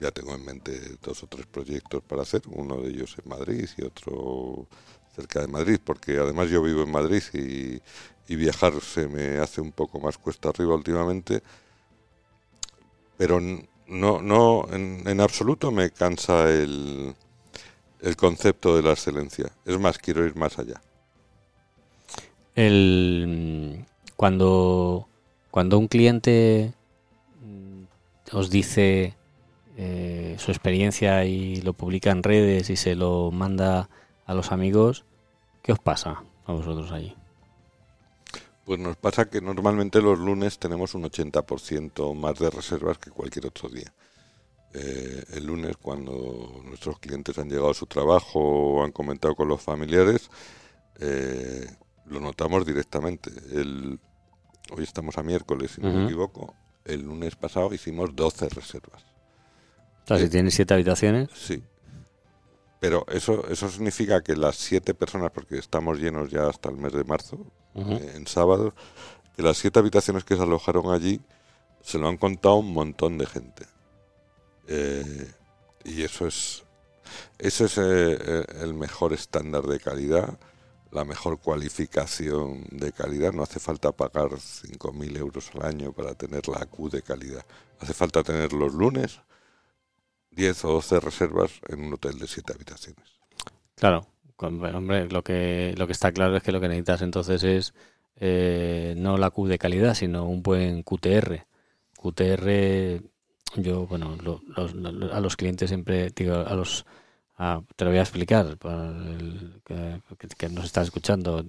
Ya 0.00 0.10
tengo 0.10 0.34
en 0.34 0.44
mente 0.44 0.96
dos 1.02 1.22
o 1.22 1.26
tres 1.26 1.46
proyectos 1.46 2.02
para 2.02 2.22
hacer, 2.22 2.42
uno 2.46 2.80
de 2.80 2.88
ellos 2.88 3.16
en 3.22 3.28
Madrid 3.28 3.68
y 3.76 3.82
otro 3.82 4.66
cerca 5.14 5.40
de 5.42 5.48
Madrid, 5.48 5.78
porque 5.84 6.16
además 6.18 6.48
yo 6.48 6.62
vivo 6.62 6.82
en 6.82 6.90
Madrid 6.90 7.22
y, 7.34 7.82
y 8.32 8.36
viajar 8.36 8.80
se 8.80 9.06
me 9.06 9.38
hace 9.38 9.60
un 9.60 9.72
poco 9.72 10.00
más 10.00 10.16
cuesta 10.16 10.48
arriba 10.48 10.74
últimamente, 10.74 11.42
pero 13.18 13.38
no, 13.90 14.22
no 14.22 14.66
en, 14.72 15.02
en 15.06 15.20
absoluto 15.20 15.70
me 15.70 15.90
cansa 15.90 16.50
el, 16.50 17.14
el 18.00 18.16
concepto 18.16 18.76
de 18.76 18.82
la 18.82 18.92
excelencia. 18.92 19.50
Es 19.64 19.78
más, 19.78 19.98
quiero 19.98 20.24
ir 20.24 20.36
más 20.36 20.58
allá. 20.58 20.80
El, 22.54 23.84
cuando, 24.16 25.08
cuando 25.50 25.78
un 25.78 25.88
cliente 25.88 26.72
mm, 27.42 28.36
os 28.36 28.50
dice 28.50 29.14
eh, 29.76 30.36
su 30.38 30.50
experiencia 30.50 31.24
y 31.24 31.56
lo 31.62 31.72
publica 31.72 32.10
en 32.10 32.22
redes 32.22 32.70
y 32.70 32.76
se 32.76 32.94
lo 32.94 33.30
manda 33.30 33.88
a 34.26 34.34
los 34.34 34.52
amigos, 34.52 35.04
¿qué 35.62 35.72
os 35.72 35.78
pasa 35.78 36.22
a 36.46 36.52
vosotros 36.52 36.92
allí? 36.92 37.14
Pues 38.70 38.78
nos 38.78 38.96
pasa 38.96 39.28
que 39.28 39.40
normalmente 39.40 40.00
los 40.00 40.16
lunes 40.16 40.60
tenemos 40.60 40.94
un 40.94 41.02
80% 41.02 42.14
más 42.14 42.38
de 42.38 42.50
reservas 42.50 42.98
que 42.98 43.10
cualquier 43.10 43.46
otro 43.46 43.68
día. 43.68 43.92
Eh, 44.72 45.24
el 45.32 45.46
lunes 45.46 45.76
cuando 45.76 46.62
nuestros 46.64 47.00
clientes 47.00 47.36
han 47.40 47.48
llegado 47.48 47.70
a 47.70 47.74
su 47.74 47.86
trabajo 47.86 48.38
o 48.38 48.84
han 48.84 48.92
comentado 48.92 49.34
con 49.34 49.48
los 49.48 49.60
familiares, 49.60 50.30
eh, 51.00 51.66
lo 52.06 52.20
notamos 52.20 52.64
directamente. 52.64 53.32
El, 53.50 53.98
hoy 54.70 54.84
estamos 54.84 55.18
a 55.18 55.24
miércoles, 55.24 55.72
si 55.72 55.80
no 55.80 55.92
me 55.92 56.04
equivoco. 56.04 56.54
El 56.84 57.02
lunes 57.02 57.34
pasado 57.34 57.74
hicimos 57.74 58.14
12 58.14 58.50
reservas. 58.50 59.02
O 60.04 60.06
sea, 60.06 60.18
si 60.18 60.26
eh, 60.26 60.28
tienes 60.28 60.54
7 60.54 60.74
habitaciones. 60.74 61.28
Sí. 61.34 61.60
Pero 62.78 63.04
eso, 63.08 63.48
eso 63.48 63.68
significa 63.68 64.22
que 64.22 64.36
las 64.36 64.54
7 64.54 64.94
personas, 64.94 65.32
porque 65.32 65.58
estamos 65.58 65.98
llenos 65.98 66.30
ya 66.30 66.48
hasta 66.48 66.68
el 66.68 66.76
mes 66.76 66.92
de 66.92 67.02
marzo, 67.02 67.44
en 67.74 68.26
sábado, 68.26 68.74
que 69.36 69.42
las 69.42 69.58
7 69.58 69.78
habitaciones 69.78 70.24
que 70.24 70.36
se 70.36 70.42
alojaron 70.42 70.92
allí 70.92 71.20
se 71.82 71.98
lo 71.98 72.08
han 72.08 72.16
contado 72.16 72.56
un 72.56 72.72
montón 72.72 73.18
de 73.18 73.26
gente. 73.26 73.66
Eh, 74.68 75.32
y 75.84 76.02
eso 76.02 76.26
es, 76.26 76.62
eso 77.38 77.64
es 77.64 77.78
eh, 77.78 78.18
eh, 78.20 78.44
el 78.60 78.74
mejor 78.74 79.12
estándar 79.12 79.64
de 79.64 79.80
calidad, 79.80 80.38
la 80.90 81.04
mejor 81.04 81.38
cualificación 81.40 82.64
de 82.70 82.92
calidad. 82.92 83.32
No 83.32 83.42
hace 83.42 83.60
falta 83.60 83.92
pagar 83.92 84.30
5.000 84.30 85.16
euros 85.18 85.50
al 85.54 85.66
año 85.66 85.92
para 85.92 86.14
tener 86.14 86.46
la 86.48 86.66
Q 86.66 86.90
de 86.90 87.02
calidad. 87.02 87.44
Hace 87.78 87.94
falta 87.94 88.22
tener 88.22 88.52
los 88.52 88.74
lunes 88.74 89.20
10 90.32 90.64
o 90.66 90.72
12 90.74 91.00
reservas 91.00 91.52
en 91.68 91.84
un 91.84 91.94
hotel 91.94 92.18
de 92.18 92.26
7 92.26 92.52
habitaciones. 92.52 93.08
Claro, 93.74 94.06
hombre, 94.46 95.08
lo 95.08 95.22
que, 95.22 95.74
lo 95.76 95.86
que 95.86 95.92
está 95.92 96.12
claro 96.12 96.36
es 96.36 96.42
que 96.42 96.52
lo 96.52 96.60
que 96.60 96.68
necesitas 96.68 97.02
entonces 97.02 97.42
es 97.44 97.74
no 98.96 99.16
la 99.16 99.30
Q 99.30 99.48
de 99.48 99.58
calidad, 99.58 99.94
sino 99.94 100.26
un 100.26 100.42
buen 100.42 100.82
QTR. 100.82 101.46
QTR 101.96 103.00
yo, 103.56 103.86
bueno, 103.86 104.16
a 105.12 105.20
los 105.20 105.36
clientes 105.36 105.70
siempre 105.70 106.10
digo, 106.14 106.34
a 106.34 106.54
los, 106.54 106.86
te 107.74 107.84
lo 107.84 107.90
voy 107.90 107.98
a 107.98 108.02
explicar, 108.02 108.56
que, 110.38 110.48
nos 110.50 110.64
está 110.64 110.82
escuchando, 110.82 111.44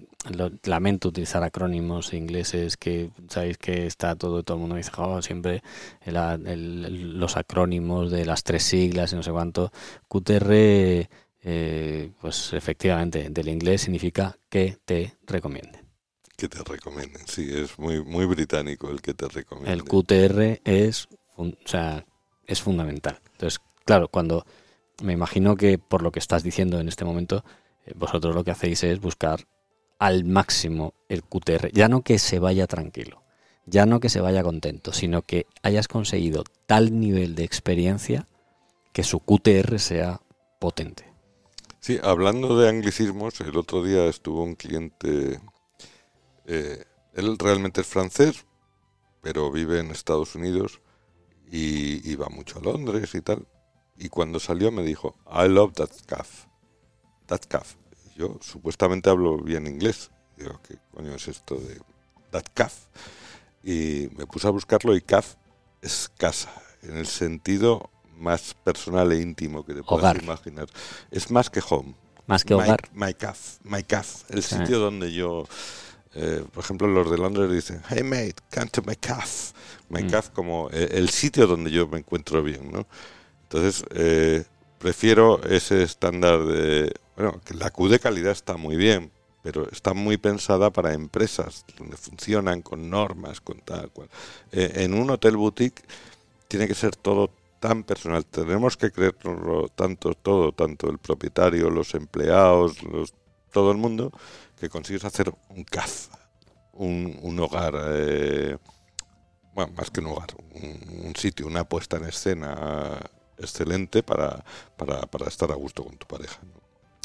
lamento 0.63 1.09
utilizar 1.09 1.43
acrónimos 1.43 2.13
ingleses 2.13 2.75
que 2.77 3.11
sabéis 3.29 3.57
que 3.57 3.85
está 3.85 4.15
todo, 4.15 4.41
todo 4.41 4.57
el 4.57 4.61
mundo 4.61 4.75
dice, 4.77 4.91
oh, 4.97 5.21
siempre 5.21 5.61
los 6.05 7.37
acrónimos 7.37 8.09
de 8.09 8.25
las 8.25 8.43
tres 8.43 8.63
siglas 8.63 9.13
y 9.13 9.15
no 9.15 9.23
sé 9.23 9.31
cuánto. 9.31 9.71
QTR, 10.07 11.07
eh, 11.43 12.11
pues 12.21 12.53
efectivamente, 12.53 13.29
del 13.29 13.47
inglés 13.47 13.81
significa 13.81 14.37
que 14.49 14.77
te 14.85 15.17
recomienden. 15.25 15.81
Que 16.37 16.47
te 16.47 16.63
recomienden, 16.63 17.27
sí, 17.27 17.49
es 17.51 17.77
muy, 17.77 18.03
muy 18.03 18.25
británico 18.25 18.89
el 18.89 19.01
que 19.01 19.13
te 19.13 19.27
recomienden. 19.27 19.73
El 19.73 19.83
QTR 19.83 20.61
es 20.63 21.07
o 21.41 21.51
sea, 21.65 22.05
es 22.45 22.61
fundamental. 22.61 23.19
Entonces, 23.33 23.59
claro, 23.85 24.07
cuando 24.07 24.45
me 25.01 25.13
imagino 25.13 25.55
que 25.55 25.77
por 25.77 26.01
lo 26.01 26.11
que 26.11 26.19
estás 26.19 26.43
diciendo 26.43 26.79
en 26.79 26.87
este 26.87 27.05
momento, 27.05 27.43
eh, 27.85 27.93
vosotros 27.95 28.35
lo 28.35 28.43
que 28.43 28.51
hacéis 28.51 28.83
es 28.83 28.99
buscar 28.99 29.47
al 29.99 30.23
máximo 30.23 30.93
el 31.09 31.23
QTR, 31.23 31.71
ya 31.71 31.87
no 31.87 32.01
que 32.01 32.19
se 32.19 32.39
vaya 32.39 32.67
tranquilo, 32.67 33.23
ya 33.65 33.85
no 33.85 33.99
que 33.99 34.09
se 34.09 34.21
vaya 34.21 34.43
contento, 34.43 34.93
sino 34.93 35.21
que 35.21 35.45
hayas 35.61 35.87
conseguido 35.87 36.43
tal 36.65 36.99
nivel 36.99 37.35
de 37.35 37.43
experiencia 37.43 38.27
que 38.93 39.03
su 39.03 39.19
QTR 39.19 39.79
sea 39.79 40.21
potente. 40.59 41.10
Sí, 41.83 41.99
hablando 42.03 42.59
de 42.59 42.69
anglicismos, 42.69 43.41
el 43.41 43.57
otro 43.57 43.83
día 43.83 44.05
estuvo 44.05 44.43
un 44.43 44.53
cliente, 44.53 45.41
eh, 46.45 46.85
él 47.15 47.39
realmente 47.39 47.81
es 47.81 47.87
francés, 47.87 48.45
pero 49.23 49.51
vive 49.51 49.79
en 49.79 49.89
Estados 49.89 50.35
Unidos 50.35 50.79
y 51.51 52.07
iba 52.07 52.29
mucho 52.29 52.59
a 52.59 52.61
Londres 52.61 53.15
y 53.15 53.21
tal. 53.21 53.47
Y 53.97 54.09
cuando 54.09 54.39
salió 54.39 54.71
me 54.71 54.83
dijo, 54.83 55.15
I 55.25 55.47
love 55.47 55.73
that 55.73 55.89
calf. 56.05 56.45
That 57.25 57.41
calf. 57.47 57.73
Yo 58.15 58.37
supuestamente 58.41 59.09
hablo 59.09 59.39
bien 59.39 59.65
inglés. 59.65 60.11
Digo, 60.37 60.61
¿qué 60.61 60.77
coño 60.93 61.15
es 61.15 61.27
esto 61.27 61.55
de 61.55 61.81
that 62.29 62.45
calf? 62.53 62.75
Y 63.63 64.07
me 64.15 64.27
puse 64.27 64.47
a 64.47 64.51
buscarlo 64.51 64.95
y 64.95 65.01
calf 65.01 65.33
es 65.81 66.11
casa, 66.15 66.53
en 66.83 66.97
el 66.97 67.07
sentido 67.07 67.89
más 68.21 68.55
personal 68.63 69.11
e 69.11 69.19
íntimo 69.19 69.65
que 69.65 69.73
te 69.73 69.83
puedas 69.83 70.21
imaginar. 70.21 70.67
Es 71.09 71.29
más 71.29 71.49
que 71.49 71.61
home. 71.67 71.95
Más 72.27 72.45
que 72.45 72.53
hogar. 72.53 72.89
My 72.93 73.13
calf, 73.13 73.57
my 73.63 73.83
calf, 73.83 74.23
el 74.29 74.43
sitio 74.43 74.79
donde 74.79 75.11
yo 75.11 75.45
eh, 76.13 76.43
por 76.51 76.63
ejemplo, 76.63 76.87
los 76.87 77.09
de 77.09 77.17
Londres 77.17 77.51
dicen, 77.51 77.81
hey 77.89 78.03
mate, 78.03 78.35
come 78.53 78.67
to 78.67 78.81
my 78.85 78.95
calf. 78.95 79.53
My 79.89 80.03
mm. 80.03 80.09
calf 80.09 80.29
como 80.29 80.69
eh, 80.71 80.89
el 80.91 81.09
sitio 81.09 81.47
donde 81.47 81.71
yo 81.71 81.87
me 81.87 81.99
encuentro 81.99 82.43
bien, 82.43 82.71
¿no? 82.71 82.85
Entonces, 83.43 83.83
eh, 83.91 84.43
prefiero 84.77 85.41
ese 85.43 85.83
estándar 85.83 86.43
de... 86.45 86.93
Bueno, 87.15 87.39
que 87.45 87.53
la 87.53 87.69
Q 87.69 87.89
de 87.89 87.99
calidad 87.99 88.31
está 88.31 88.57
muy 88.57 88.75
bien, 88.75 89.11
pero 89.43 89.69
está 89.71 89.93
muy 89.93 90.17
pensada 90.17 90.69
para 90.71 90.93
empresas 90.93 91.65
donde 91.77 91.97
funcionan 91.97 92.61
con 92.61 92.89
normas, 92.89 93.41
con 93.41 93.59
tal 93.59 93.89
cual. 93.91 94.09
Eh, 94.51 94.71
en 94.75 94.93
un 94.93 95.09
hotel 95.09 95.37
boutique 95.37 95.83
tiene 96.47 96.67
que 96.67 96.75
ser 96.75 96.95
todo 96.95 97.29
tan 97.61 97.83
personal. 97.83 98.25
Tenemos 98.25 98.75
que 98.75 98.91
creerlo 98.91 99.69
tanto, 99.69 100.13
todo, 100.15 100.51
tanto 100.51 100.89
el 100.89 100.97
propietario, 100.97 101.69
los 101.69 101.93
empleados, 101.93 102.77
todo 103.53 103.71
el 103.71 103.77
mundo, 103.77 104.11
que 104.59 104.67
consigues 104.67 105.05
hacer 105.05 105.31
un 105.49 105.63
caza, 105.63 106.17
un, 106.73 107.39
hogar, 107.39 107.75
eh, 107.85 108.57
bueno, 109.53 109.73
más 109.77 109.91
que 109.91 110.01
un 110.01 110.07
hogar, 110.07 110.29
un, 110.55 111.13
sitio, 111.15 111.45
una 111.45 111.63
puesta 111.63 111.97
en 111.97 112.05
escena 112.05 112.99
excelente 113.37 114.01
para, 114.01 114.43
para, 114.75 115.01
para 115.01 115.27
estar 115.27 115.51
a 115.51 115.55
gusto 115.55 115.83
con 115.83 115.95
tu 115.97 116.07
pareja. 116.07 116.39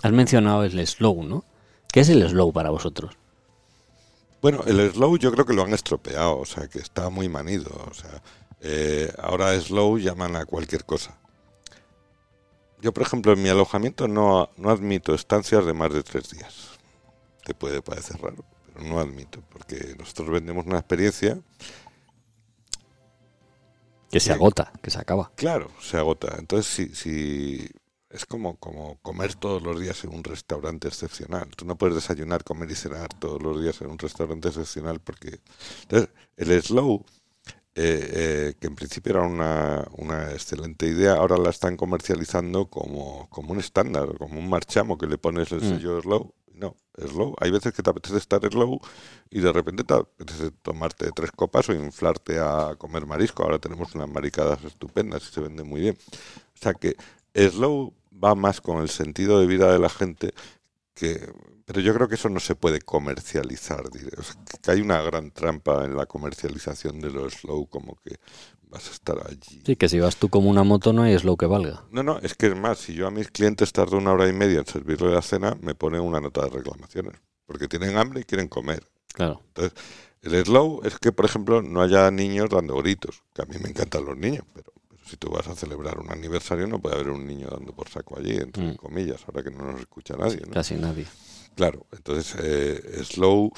Has 0.02 0.12
mencionado 0.12 0.64
el 0.64 0.86
slow, 0.86 1.22
¿no? 1.22 1.44
¿Qué 1.92 2.00
es 2.00 2.08
el 2.08 2.26
slow 2.26 2.52
para 2.52 2.70
vosotros? 2.70 3.16
Bueno, 4.40 4.62
el 4.66 4.90
slow 4.92 5.18
yo 5.18 5.32
creo 5.32 5.44
que 5.44 5.54
lo 5.54 5.64
han 5.64 5.74
estropeado, 5.74 6.38
o 6.38 6.46
sea, 6.46 6.68
que 6.68 6.78
está 6.78 7.10
muy 7.10 7.28
manido. 7.28 7.70
O 7.90 7.94
sea, 7.94 8.22
eh, 8.60 9.12
ahora 9.18 9.58
slow 9.60 9.98
llaman 9.98 10.36
a 10.36 10.46
cualquier 10.46 10.84
cosa. 10.84 11.18
Yo, 12.80 12.92
por 12.92 13.02
ejemplo, 13.02 13.32
en 13.32 13.42
mi 13.42 13.48
alojamiento 13.48 14.06
no, 14.06 14.50
no 14.56 14.70
admito 14.70 15.14
estancias 15.14 15.64
de 15.64 15.72
más 15.72 15.92
de 15.92 16.02
tres 16.02 16.30
días. 16.30 16.78
Te 17.44 17.54
puede 17.54 17.80
parecer 17.82 18.20
raro, 18.20 18.44
pero 18.66 18.86
no 18.86 19.00
admito, 19.00 19.42
porque 19.50 19.94
nosotros 19.98 20.30
vendemos 20.30 20.66
una 20.66 20.78
experiencia 20.78 21.38
que 24.10 24.20
se 24.20 24.32
agota, 24.32 24.72
que 24.82 24.90
se 24.90 24.98
acaba. 24.98 25.32
Claro, 25.36 25.70
se 25.80 25.96
agota. 25.96 26.36
Entonces, 26.38 26.66
si, 26.66 26.94
si 26.94 27.68
es 28.16 28.24
como, 28.24 28.56
como 28.56 28.98
comer 29.02 29.34
todos 29.34 29.62
los 29.62 29.80
días 29.80 30.02
en 30.04 30.14
un 30.14 30.24
restaurante 30.24 30.88
excepcional. 30.88 31.48
Tú 31.56 31.64
no 31.66 31.76
puedes 31.76 31.96
desayunar, 31.96 32.44
comer 32.44 32.70
y 32.70 32.74
cenar 32.74 33.08
todos 33.18 33.42
los 33.42 33.60
días 33.60 33.80
en 33.80 33.88
un 33.90 33.98
restaurante 33.98 34.48
excepcional 34.48 35.00
porque... 35.00 35.40
Entonces, 35.82 36.08
el 36.36 36.62
slow, 36.62 37.04
eh, 37.78 38.10
eh, 38.10 38.54
que 38.58 38.68
en 38.68 38.74
principio 38.74 39.12
era 39.12 39.22
una, 39.22 39.86
una, 39.98 40.32
excelente 40.32 40.86
idea, 40.86 41.12
ahora 41.12 41.36
la 41.36 41.50
están 41.50 41.76
comercializando 41.76 42.70
como, 42.70 43.28
como 43.28 43.52
un 43.52 43.58
estándar, 43.58 44.16
como 44.16 44.38
un 44.38 44.48
marchamo 44.48 44.96
que 44.96 45.06
le 45.06 45.18
pones 45.18 45.52
el 45.52 45.60
mm. 45.60 45.68
sello 45.68 46.00
slow. 46.00 46.34
No, 46.54 46.74
slow. 46.96 47.34
Hay 47.38 47.50
veces 47.50 47.74
que 47.74 47.82
te 47.82 47.90
apetece 47.90 48.16
estar 48.16 48.40
slow 48.50 48.80
y 49.28 49.40
de 49.40 49.52
repente 49.52 49.84
te 49.84 49.92
apetece 49.92 50.52
tomarte 50.62 51.10
tres 51.14 51.30
copas 51.32 51.68
o 51.68 51.74
inflarte 51.74 52.38
a 52.38 52.76
comer 52.78 53.04
marisco. 53.04 53.42
Ahora 53.42 53.58
tenemos 53.58 53.94
unas 53.94 54.08
maricadas 54.08 54.64
estupendas 54.64 55.28
y 55.28 55.34
se 55.34 55.42
venden 55.42 55.68
muy 55.68 55.82
bien. 55.82 55.98
O 56.54 56.58
sea 56.58 56.72
que 56.72 56.96
slow 57.34 57.92
va 58.24 58.34
más 58.34 58.62
con 58.62 58.80
el 58.80 58.88
sentido 58.88 59.38
de 59.38 59.46
vida 59.46 59.70
de 59.70 59.78
la 59.78 59.90
gente 59.90 60.32
que 60.96 61.30
pero 61.66 61.80
yo 61.80 61.92
creo 61.94 62.08
que 62.08 62.14
eso 62.14 62.28
no 62.28 62.40
se 62.40 62.54
puede 62.54 62.80
comercializar 62.80 63.84
que 64.62 64.70
hay 64.70 64.80
una 64.80 65.02
gran 65.02 65.30
trampa 65.30 65.84
en 65.84 65.96
la 65.96 66.06
comercialización 66.06 67.00
de 67.00 67.10
lo 67.10 67.28
slow 67.28 67.66
como 67.66 67.96
que 67.96 68.16
vas 68.68 68.88
a 68.88 68.92
estar 68.92 69.18
allí. 69.28 69.62
Sí 69.64 69.76
que 69.76 69.88
si 69.88 70.00
vas 70.00 70.16
tú 70.16 70.28
como 70.28 70.48
una 70.48 70.64
moto 70.64 70.92
no 70.92 71.02
hay 71.02 71.18
slow 71.18 71.36
que 71.36 71.46
valga. 71.46 71.84
No 71.90 72.02
no 72.02 72.18
es 72.20 72.34
que 72.34 72.46
es 72.46 72.56
más 72.56 72.78
si 72.78 72.94
yo 72.94 73.06
a 73.06 73.10
mis 73.10 73.30
clientes 73.30 73.72
tardo 73.72 73.98
una 73.98 74.12
hora 74.12 74.28
y 74.28 74.32
media 74.32 74.60
en 74.60 74.66
servirle 74.66 75.12
la 75.12 75.22
cena 75.22 75.56
me 75.60 75.74
ponen 75.74 76.00
una 76.00 76.20
nota 76.20 76.44
de 76.44 76.50
reclamaciones 76.50 77.20
porque 77.46 77.68
tienen 77.68 77.98
hambre 77.98 78.20
y 78.20 78.24
quieren 78.24 78.48
comer. 78.48 78.88
Claro. 79.12 79.42
Entonces 79.48 79.74
el 80.22 80.44
slow 80.44 80.80
es 80.84 80.98
que 80.98 81.12
por 81.12 81.26
ejemplo 81.26 81.62
no 81.62 81.82
haya 81.82 82.10
niños 82.10 82.48
dando 82.48 82.76
gritos 82.76 83.22
que 83.34 83.42
a 83.42 83.44
mí 83.44 83.56
me 83.62 83.68
encantan 83.68 84.04
los 84.04 84.16
niños 84.16 84.44
pero 84.54 84.72
si 85.06 85.16
tú 85.16 85.30
vas 85.30 85.46
a 85.46 85.54
celebrar 85.54 85.98
un 85.98 86.10
aniversario 86.10 86.66
no 86.66 86.80
puede 86.80 86.96
haber 86.96 87.10
un 87.10 87.26
niño 87.26 87.48
dando 87.50 87.72
por 87.72 87.88
saco 87.88 88.18
allí, 88.18 88.36
entre 88.36 88.64
mm. 88.64 88.76
comillas, 88.76 89.22
ahora 89.26 89.42
que 89.42 89.50
no 89.50 89.70
nos 89.70 89.80
escucha 89.80 90.16
nadie. 90.16 90.40
¿no? 90.46 90.52
Casi 90.52 90.74
nadie. 90.74 91.06
Claro, 91.54 91.86
entonces 91.92 92.34
eh, 92.42 93.04
slow, 93.04 93.52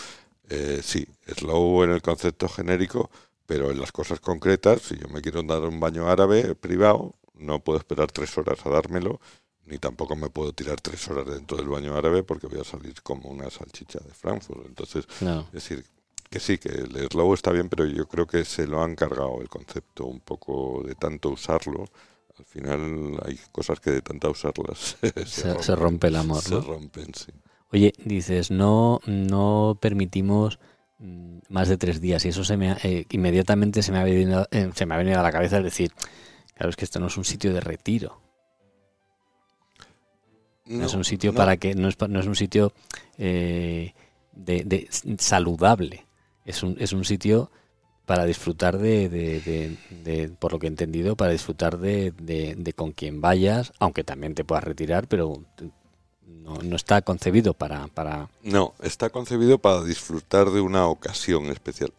eh, 0.49 0.81
sí, 0.83 1.07
slow 1.37 1.83
en 1.85 1.91
el 1.91 2.03
concepto 2.03 2.49
genérico, 2.49 3.11
pero 3.47 3.71
en 3.71 3.81
las 3.81 3.93
cosas 3.93 4.21
concretas, 4.21 4.83
si 4.83 4.97
yo 4.99 5.09
me 5.09 5.23
quiero 5.23 5.43
dar 5.43 5.63
un 5.63 5.81
baño 5.81 6.09
árabe 6.09 6.55
privado, 6.55 7.15
no 7.35 7.61
puedo 7.61 7.79
esperar 7.79 8.13
tres 8.13 8.37
horas 8.37 8.65
a 8.67 8.71
dármelo, 8.71 9.21
ni 9.65 9.79
tampoco 9.79 10.17
me 10.17 10.31
puedo 10.31 10.53
tirar 10.53 10.81
tres 10.81 11.09
horas 11.09 11.27
dentro 11.27 11.57
del 11.57 11.69
baño 11.69 11.97
árabe 11.97 12.23
porque 12.23 12.47
voy 12.47 12.61
a 12.61 12.65
salir 12.65 13.03
como 13.03 13.31
una 13.31 13.51
salchicha 13.51 14.01
de 14.01 14.13
Frankfurt. 14.13 14.67
Entonces, 14.67 15.07
es 15.21 15.53
decir, 15.53 15.85
que 16.31 16.41
sí, 16.41 16.59
que 16.59 16.69
el 16.69 17.09
slow 17.11 17.33
está 17.35 17.51
bien, 17.53 17.69
pero 17.69 17.87
yo 17.87 18.07
creo 18.07 18.27
que 18.27 18.45
se 18.45 18.67
lo 18.67 18.83
han 18.83 18.95
cargado 18.95 19.41
el 19.41 19.49
concepto 19.49 20.07
un 20.07 20.21
poco 20.21 20.83
de 20.87 20.95
tanto 20.95 21.31
usarlo. 21.31 21.87
Al 22.39 22.45
final 22.45 23.19
hay 23.25 23.39
cosas 23.51 23.81
que 23.81 23.91
de 23.91 24.03
tanto 24.03 24.31
usarlas 24.31 24.97
se, 25.27 25.77
rompe 25.77 26.09
el 26.09 26.17
amor. 26.17 26.43
Se 26.43 26.61
rompen, 26.61 27.15
sí. 27.15 27.33
Oye, 27.73 27.93
dices, 28.05 28.51
no, 28.51 29.01
no 29.07 29.79
permitimos 29.81 30.59
mm, 30.99 31.39
más 31.49 31.69
de 31.69 31.77
tres 31.77 32.01
días 32.01 32.25
y 32.25 32.29
eso 32.29 32.45
se 32.45 32.57
me 32.57 32.77
eh, 32.83 33.07
inmediatamente 33.11 33.83
se 33.83 33.93
me, 33.93 33.99
ha 33.99 34.05
venido, 34.05 34.47
eh, 34.51 34.71
se 34.75 34.87
me 34.87 34.95
ha 34.95 34.99
venido 34.99 35.19
a 35.19 35.23
la 35.23 35.33
cabeza 35.33 35.59
es 35.59 35.65
decir, 35.65 35.93
claro, 36.55 36.71
es 36.71 36.77
que 36.77 36.85
esto 36.85 37.01
no 37.01 37.09
es 37.09 37.17
un 37.17 37.25
sitio 37.25 37.53
de 37.53 37.61
retiro. 37.61 38.21
No, 40.67 40.85
es 40.85 40.93
un 40.93 41.05
sitio 41.05 41.33
para 41.33 41.57
que, 41.57 41.75
no 41.75 41.89
es, 41.89 41.97
no 41.99 42.21
es 42.21 42.27
un 42.27 42.37
sitio 42.37 42.75
eh, 43.17 43.95
de, 44.33 44.65
de, 44.65 44.89
saludable 45.19 46.08
es 46.49 46.63
un, 46.63 46.77
es 46.81 46.93
un 46.93 47.05
sitio 47.05 47.51
para 48.07 48.25
disfrutar 48.25 48.79
de, 48.79 49.77
por 50.39 50.53
lo 50.53 50.59
que 50.59 50.67
he 50.67 50.71
entendido, 50.71 51.15
para 51.15 51.33
disfrutar 51.33 51.77
de, 51.77 52.73
con 52.75 52.93
quien 52.93 53.21
vayas, 53.21 53.73
aunque 53.79 54.03
también 54.03 54.35
te 54.35 54.45
puedas 54.45 54.65
retirar, 54.65 55.07
pero 55.09 55.45
no, 56.27 56.57
no, 56.57 56.75
está 56.77 57.03
concebido 57.03 57.53
para, 57.53 57.87
para... 57.89 58.31
No, 58.43 58.73
está 58.81 59.11
concebido 59.11 59.59
para 59.59 59.85
disfrutar 59.85 60.51
de 60.51 60.63
una 60.63 60.87
ocasión 60.87 61.47
especial. 61.47 61.93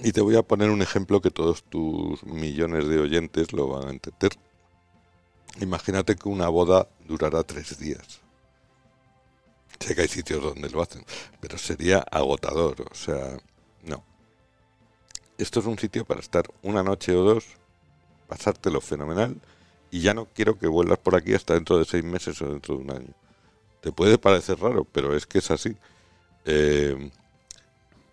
Y 0.00 0.12
te 0.12 0.20
voy 0.20 0.36
a 0.36 0.42
poner 0.42 0.70
un 0.70 0.80
ejemplo 0.80 1.20
que 1.20 1.32
todos 1.32 1.64
tus 1.64 2.22
millones 2.24 2.86
de 2.86 3.00
oyentes 3.00 3.52
lo 3.52 3.66
van 3.66 3.88
a 3.88 3.90
entender. 3.90 4.30
Imagínate 5.60 6.14
que 6.14 6.28
una 6.28 6.48
boda 6.48 6.86
durará 7.08 7.42
tres 7.42 7.78
días. 7.80 8.20
Sé 9.80 9.96
que 9.96 10.02
hay 10.02 10.08
sitios 10.08 10.40
donde 10.40 10.70
lo 10.70 10.82
hacen, 10.82 11.04
pero 11.40 11.58
sería 11.58 11.98
agotador. 11.98 12.82
O 12.90 12.94
sea. 12.94 13.38
Esto 15.38 15.60
es 15.60 15.66
un 15.66 15.78
sitio 15.78 16.04
para 16.04 16.20
estar 16.20 16.44
una 16.62 16.82
noche 16.82 17.14
o 17.14 17.22
dos, 17.22 17.44
pasártelo 18.26 18.80
fenomenal 18.80 19.40
y 19.90 20.00
ya 20.00 20.14
no 20.14 20.26
quiero 20.26 20.58
que 20.58 20.66
vuelvas 20.66 20.98
por 20.98 21.14
aquí 21.14 21.34
hasta 21.34 21.54
dentro 21.54 21.78
de 21.78 21.84
seis 21.84 22.04
meses 22.04 22.40
o 22.42 22.50
dentro 22.50 22.76
de 22.76 22.82
un 22.82 22.90
año. 22.90 23.14
Te 23.80 23.92
puede 23.92 24.18
parecer 24.18 24.58
raro, 24.58 24.84
pero 24.84 25.14
es 25.14 25.26
que 25.26 25.38
es 25.38 25.50
así. 25.50 25.76
Eh, 26.44 27.10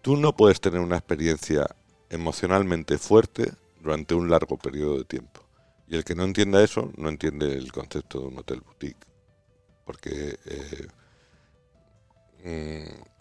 tú 0.01 0.17
no 0.17 0.35
puedes 0.35 0.59
tener 0.59 0.81
una 0.81 0.97
experiencia 0.97 1.67
emocionalmente 2.09 2.97
fuerte 2.97 3.53
durante 3.81 4.13
un 4.13 4.29
largo 4.29 4.57
periodo 4.57 4.97
de 4.97 5.05
tiempo. 5.05 5.41
Y 5.87 5.95
el 5.95 6.03
que 6.03 6.15
no 6.15 6.23
entienda 6.23 6.63
eso 6.63 6.91
no 6.97 7.09
entiende 7.09 7.53
el 7.53 7.71
concepto 7.71 8.19
de 8.19 8.27
un 8.27 8.37
hotel 8.37 8.61
boutique. 8.61 9.07
Porque 9.85 10.37
eh, 10.45 10.87
mm, 12.43 13.12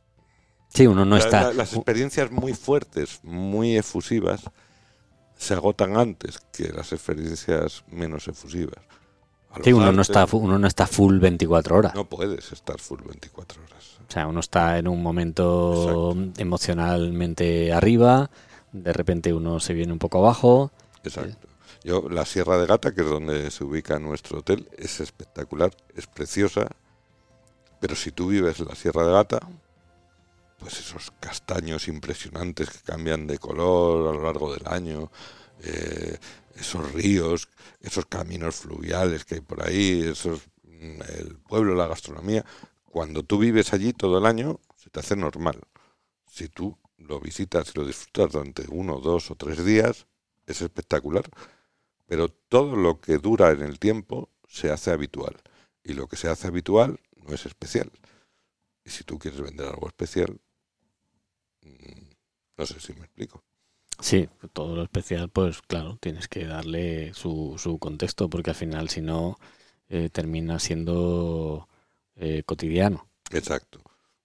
Sí, 0.75 0.87
uno 0.87 1.05
no 1.05 1.17
está. 1.17 1.53
las 1.53 1.75
experiencias 1.75 2.31
muy 2.31 2.55
fuertes, 2.55 3.21
muy 3.23 3.77
efusivas, 3.77 4.43
se 5.37 5.55
agotan 5.55 5.97
antes 5.97 6.39
que 6.53 6.69
las 6.73 6.93
experiencias 6.93 7.85
menos 7.89 8.29
efusivas. 8.29 8.83
Sí, 9.63 9.73
uno 9.73 9.93
no, 9.93 10.01
está, 10.01 10.27
uno 10.33 10.59
no 10.59 10.67
está 10.67 10.87
full 10.87 11.19
24 11.19 11.77
horas. 11.77 11.95
No 11.95 12.09
puedes 12.09 12.53
estar 12.53 12.79
full 12.79 13.01
24 13.05 13.63
horas. 13.63 13.99
O 14.09 14.11
sea, 14.11 14.27
uno 14.27 14.41
está 14.41 14.79
en 14.79 14.89
un 14.89 15.03
momento 15.03 16.17
emocionalmente 16.39 17.73
arriba, 17.73 18.31
de 18.73 18.93
repente 18.93 19.33
uno 19.33 19.61
se 19.61 19.75
viene 19.75 19.93
un 19.93 19.99
poco 19.99 20.19
abajo. 20.19 20.73
Exacto. 21.05 21.49
Yo, 21.85 22.09
la 22.09 22.25
Sierra 22.25 22.59
de 22.59 22.67
Gata, 22.67 22.95
que 22.95 23.03
es 23.03 23.09
donde 23.09 23.51
se 23.51 23.65
ubica 23.65 23.99
nuestro 23.99 24.39
hotel, 24.39 24.69
es 24.79 25.01
espectacular, 25.01 25.73
es 25.97 26.07
preciosa, 26.07 26.69
pero 27.81 27.97
si 27.97 28.13
tú 28.13 28.29
vives 28.29 28.61
en 28.61 28.69
la 28.69 28.75
Sierra 28.75 29.05
de 29.05 29.13
Gata, 29.13 29.41
pues 30.63 30.79
esos 30.79 31.11
castaños 31.19 31.89
impresionantes 31.89 32.71
que 32.71 32.79
cambian 32.79 33.27
de 33.27 33.39
color 33.39 34.09
a 34.09 34.17
lo 34.17 34.23
largo 34.23 34.55
del 34.55 34.67
año, 34.67 35.11
eh, 35.63 36.17
esos 36.55 36.93
ríos, 36.93 37.49
esos 37.81 38.07
caminos 38.07 38.57
fluviales 38.57 39.25
que 39.25 39.37
hay 39.37 39.41
por 39.41 39.67
ahí, 39.67 40.03
esos, 40.05 40.43
mm, 40.63 41.03
el 41.19 41.37
pueblo, 41.49 41.75
la 41.75 41.89
gastronomía, 41.89 42.45
cuando 42.85 43.25
tú 43.25 43.39
vives 43.39 43.73
allí 43.73 43.93
todo 43.93 44.19
el 44.19 44.27
año, 44.27 44.61
se 44.77 44.91
te 44.91 45.01
hace 45.01 45.17
normal. 45.17 45.61
Si 46.31 46.49
tú 46.49 46.79
lo 46.97 47.21
visitas 47.21 47.73
y 47.75 47.79
lo 47.79 47.85
disfrutas 47.85 48.33
durante 48.33 48.65
uno, 48.69 48.99
dos 48.99 49.31
o 49.31 49.35
tres 49.35 49.65
días, 49.65 50.07
es 50.47 50.63
espectacular. 50.63 51.25
Pero 52.07 52.29
todo 52.29 52.77
lo 52.77 53.01
que 53.01 53.19
dura 53.19 53.51
en 53.51 53.63
el 53.63 53.79
tiempo 53.79 54.29
se 54.47 54.71
hace 54.71 54.91
habitual. 54.93 55.37
Y 55.83 55.95
lo 55.95 56.07
que 56.07 56.17
se 56.17 56.29
hace 56.29 56.47
habitual 56.47 57.01
no 57.17 57.35
es 57.35 57.47
especial. 57.47 57.91
Y 58.85 58.91
si 58.91 59.05
tú 59.05 59.19
quieres 59.19 59.41
vender 59.41 59.67
algo 59.67 59.89
especial, 59.89 60.41
no 61.63 62.67
sé 62.67 62.81
si 62.81 62.93
me 62.95 63.05
explico. 63.05 63.43
Sí, 64.01 64.29
todo 64.53 64.75
lo 64.75 64.83
especial, 64.83 65.29
pues 65.29 65.63
claro, 65.63 65.99
tienes 66.01 66.27
que 66.29 66.45
darle 66.47 67.15
su, 67.15 67.55
su 67.59 67.79
contexto, 67.79 68.29
porque 68.29 68.51
al 68.51 68.57
final, 68.57 68.89
si 68.89 69.01
no, 69.01 69.39
eh, 69.89 70.09
termina 70.11 70.59
siendo 70.59 71.69
eh, 72.17 72.43
cotidiano. 72.45 73.07
Exacto. 73.31 73.81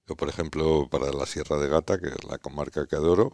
Yo, 0.08 0.16
por 0.16 0.30
ejemplo, 0.30 0.88
para 0.90 1.12
la 1.12 1.26
Sierra 1.26 1.58
de 1.58 1.68
Gata, 1.68 2.00
que 2.00 2.08
es 2.08 2.24
la 2.24 2.38
comarca 2.38 2.88
que 2.88 2.96
adoro, 2.96 3.34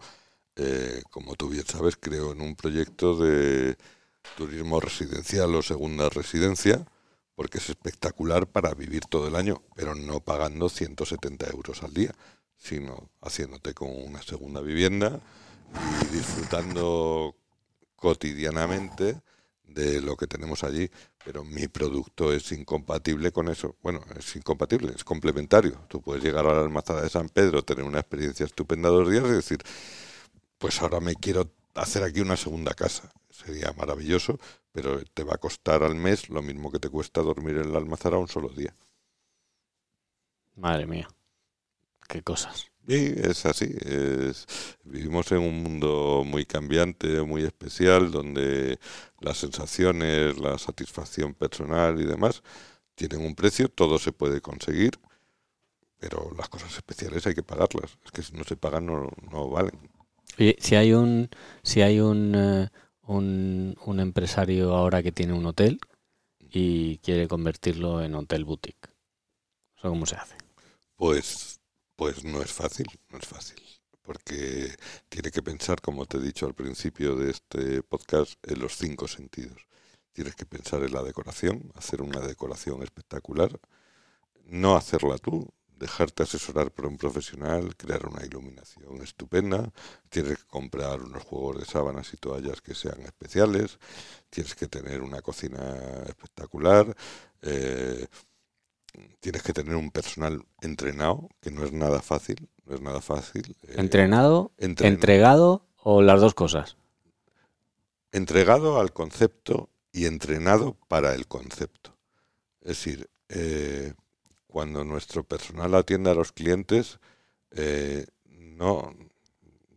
eh, 0.55 1.01
como 1.09 1.35
tú 1.35 1.49
bien 1.49 1.65
sabes, 1.65 1.95
creo 1.97 2.31
en 2.31 2.41
un 2.41 2.55
proyecto 2.55 3.15
de 3.17 3.77
turismo 4.35 4.79
residencial 4.79 5.53
o 5.55 5.61
segunda 5.61 6.09
residencia, 6.09 6.85
porque 7.35 7.59
es 7.59 7.69
espectacular 7.69 8.47
para 8.47 8.73
vivir 8.73 9.05
todo 9.05 9.27
el 9.27 9.35
año, 9.35 9.61
pero 9.75 9.95
no 9.95 10.19
pagando 10.19 10.69
170 10.69 11.49
euros 11.51 11.83
al 11.83 11.93
día, 11.93 12.13
sino 12.63 13.09
haciéndote 13.21 13.73
con 13.73 13.89
una 13.89 14.21
segunda 14.21 14.61
vivienda 14.61 15.19
y 16.01 16.15
disfrutando 16.15 17.35
cotidianamente 17.97 19.21
de 19.63 20.01
lo 20.01 20.15
que 20.15 20.27
tenemos 20.27 20.63
allí, 20.63 20.89
pero 21.25 21.43
mi 21.43 21.67
producto 21.67 22.31
es 22.31 22.51
incompatible 22.53 23.33
con 23.33 23.49
eso. 23.49 23.75
Bueno, 23.81 24.01
es 24.17 24.35
incompatible, 24.37 24.93
es 24.95 25.03
complementario. 25.03 25.73
Tú 25.89 26.01
puedes 26.01 26.23
llegar 26.23 26.45
a 26.45 26.53
la 26.53 26.61
almazada 26.61 27.01
de 27.01 27.09
San 27.09 27.27
Pedro, 27.27 27.63
tener 27.63 27.83
una 27.83 27.99
experiencia 27.99 28.45
estupenda 28.45 28.87
dos 28.87 29.09
días 29.09 29.25
y 29.25 29.31
decir, 29.31 29.59
pues 30.57 30.81
ahora 30.81 31.01
me 31.01 31.15
quiero 31.15 31.51
hacer 31.75 32.03
aquí 32.03 32.21
una 32.21 32.37
segunda 32.37 32.73
casa. 32.73 33.11
Sería 33.29 33.73
maravilloso, 33.73 34.39
pero 34.71 35.03
te 35.13 35.23
va 35.23 35.33
a 35.33 35.37
costar 35.37 35.83
al 35.83 35.95
mes 35.95 36.29
lo 36.29 36.41
mismo 36.41 36.71
que 36.71 36.79
te 36.79 36.89
cuesta 36.89 37.21
dormir 37.21 37.57
en 37.57 37.73
la 37.73 37.79
almazara 37.79 38.17
un 38.17 38.29
solo 38.29 38.47
día. 38.49 38.73
Madre 40.55 40.85
mía, 40.85 41.09
qué 42.07 42.21
cosas. 42.21 42.71
Y 42.85 43.17
es 43.27 43.45
así, 43.45 43.73
es, 43.85 44.45
vivimos 44.83 45.31
en 45.31 45.39
un 45.39 45.63
mundo 45.63 46.23
muy 46.25 46.45
cambiante, 46.45 47.21
muy 47.21 47.43
especial, 47.43 48.11
donde 48.11 48.77
las 49.21 49.37
sensaciones, 49.37 50.37
la 50.37 50.57
satisfacción 50.57 51.33
personal 51.33 52.01
y 52.01 52.05
demás 52.05 52.43
tienen 52.95 53.21
un 53.25 53.35
precio, 53.35 53.69
todo 53.69 53.99
se 53.99 54.11
puede 54.11 54.41
conseguir, 54.41 54.99
pero 55.97 56.31
las 56.37 56.49
cosas 56.49 56.75
especiales 56.75 57.25
hay 57.25 57.33
que 57.33 57.43
pagarlas, 57.43 57.97
es 58.03 58.11
que 58.11 58.21
si 58.21 58.33
no 58.33 58.43
se 58.43 58.57
pagan 58.57 58.85
no, 58.85 59.09
no 59.31 59.49
valen. 59.49 59.89
Oye, 60.37 60.57
si 60.59 60.75
hay 60.75 60.91
un, 60.93 61.29
si 61.63 61.81
hay 61.81 62.01
un, 62.01 62.33
eh, 62.35 62.69
un, 63.03 63.77
un 63.85 63.99
empresario 64.01 64.73
ahora 64.75 65.01
que 65.01 65.13
tiene 65.13 65.31
un 65.31 65.45
hotel 65.45 65.79
y 66.39 66.97
quiere 66.97 67.29
convertirlo 67.29 68.03
en 68.03 68.15
hotel 68.15 68.43
boutique, 68.43 68.89
¿eso 69.77 69.89
cómo 69.89 70.05
se 70.05 70.15
hace? 70.15 70.35
Pues 70.97 71.52
pues 72.03 72.25
no 72.25 72.41
es 72.41 72.51
fácil, 72.51 72.85
no 73.11 73.17
es 73.17 73.25
fácil, 73.25 73.63
porque 74.01 74.75
tiene 75.07 75.31
que 75.31 75.41
pensar, 75.41 75.79
como 75.79 76.05
te 76.05 76.17
he 76.17 76.19
dicho 76.19 76.45
al 76.45 76.53
principio 76.53 77.15
de 77.15 77.31
este 77.31 77.81
podcast, 77.81 78.33
en 78.45 78.59
los 78.59 78.75
cinco 78.75 79.07
sentidos. 79.07 79.65
Tienes 80.11 80.35
que 80.35 80.45
pensar 80.45 80.83
en 80.83 80.91
la 80.91 81.01
decoración, 81.01 81.71
hacer 81.75 82.01
una 82.01 82.19
decoración 82.19 82.83
espectacular, 82.83 83.57
no 84.43 84.75
hacerla 84.75 85.17
tú, 85.17 85.47
dejarte 85.77 86.23
asesorar 86.23 86.71
por 86.71 86.87
un 86.87 86.97
profesional, 86.97 87.73
crear 87.77 88.05
una 88.05 88.25
iluminación 88.25 89.01
estupenda, 89.01 89.71
tienes 90.09 90.39
que 90.39 90.47
comprar 90.47 91.01
unos 91.01 91.23
juegos 91.23 91.59
de 91.61 91.65
sábanas 91.65 92.13
y 92.13 92.17
toallas 92.17 92.59
que 92.59 92.75
sean 92.75 92.99
especiales, 93.03 93.79
tienes 94.29 94.55
que 94.55 94.67
tener 94.67 95.01
una 95.01 95.21
cocina 95.21 96.03
espectacular, 96.05 96.93
eh, 97.43 98.07
tienes 99.19 99.43
que 99.43 99.53
tener 99.53 99.75
un 99.75 99.91
personal 99.91 100.43
entrenado, 100.61 101.29
que 101.41 101.51
no 101.51 101.63
es 101.63 101.71
nada 101.71 102.01
fácil, 102.01 102.49
no 102.65 102.75
es 102.75 102.81
nada 102.81 103.01
fácil. 103.01 103.55
Eh, 103.63 103.75
¿Entrenado, 103.77 104.51
entregado 104.57 105.65
o 105.77 106.01
las 106.01 106.21
dos 106.21 106.33
cosas? 106.33 106.77
Entregado 108.11 108.79
al 108.79 108.93
concepto 108.93 109.69
y 109.91 110.05
entrenado 110.05 110.77
para 110.87 111.15
el 111.15 111.27
concepto. 111.27 111.97
Es 112.61 112.69
decir, 112.69 113.09
eh, 113.29 113.93
cuando 114.47 114.83
nuestro 114.83 115.23
personal 115.23 115.73
atiende 115.75 116.11
a 116.11 116.15
los 116.15 116.31
clientes, 116.31 116.99
eh, 117.51 118.05
no, 118.25 118.93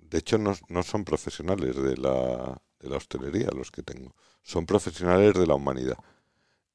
de 0.02 0.18
hecho 0.18 0.38
no, 0.38 0.54
no 0.68 0.82
son 0.82 1.04
profesionales 1.04 1.76
de 1.76 1.96
la, 1.96 2.60
de 2.80 2.88
la 2.88 2.96
hostelería 2.96 3.48
los 3.54 3.70
que 3.70 3.82
tengo, 3.82 4.14
son 4.42 4.66
profesionales 4.66 5.34
de 5.34 5.46
la 5.46 5.54
humanidad 5.54 5.98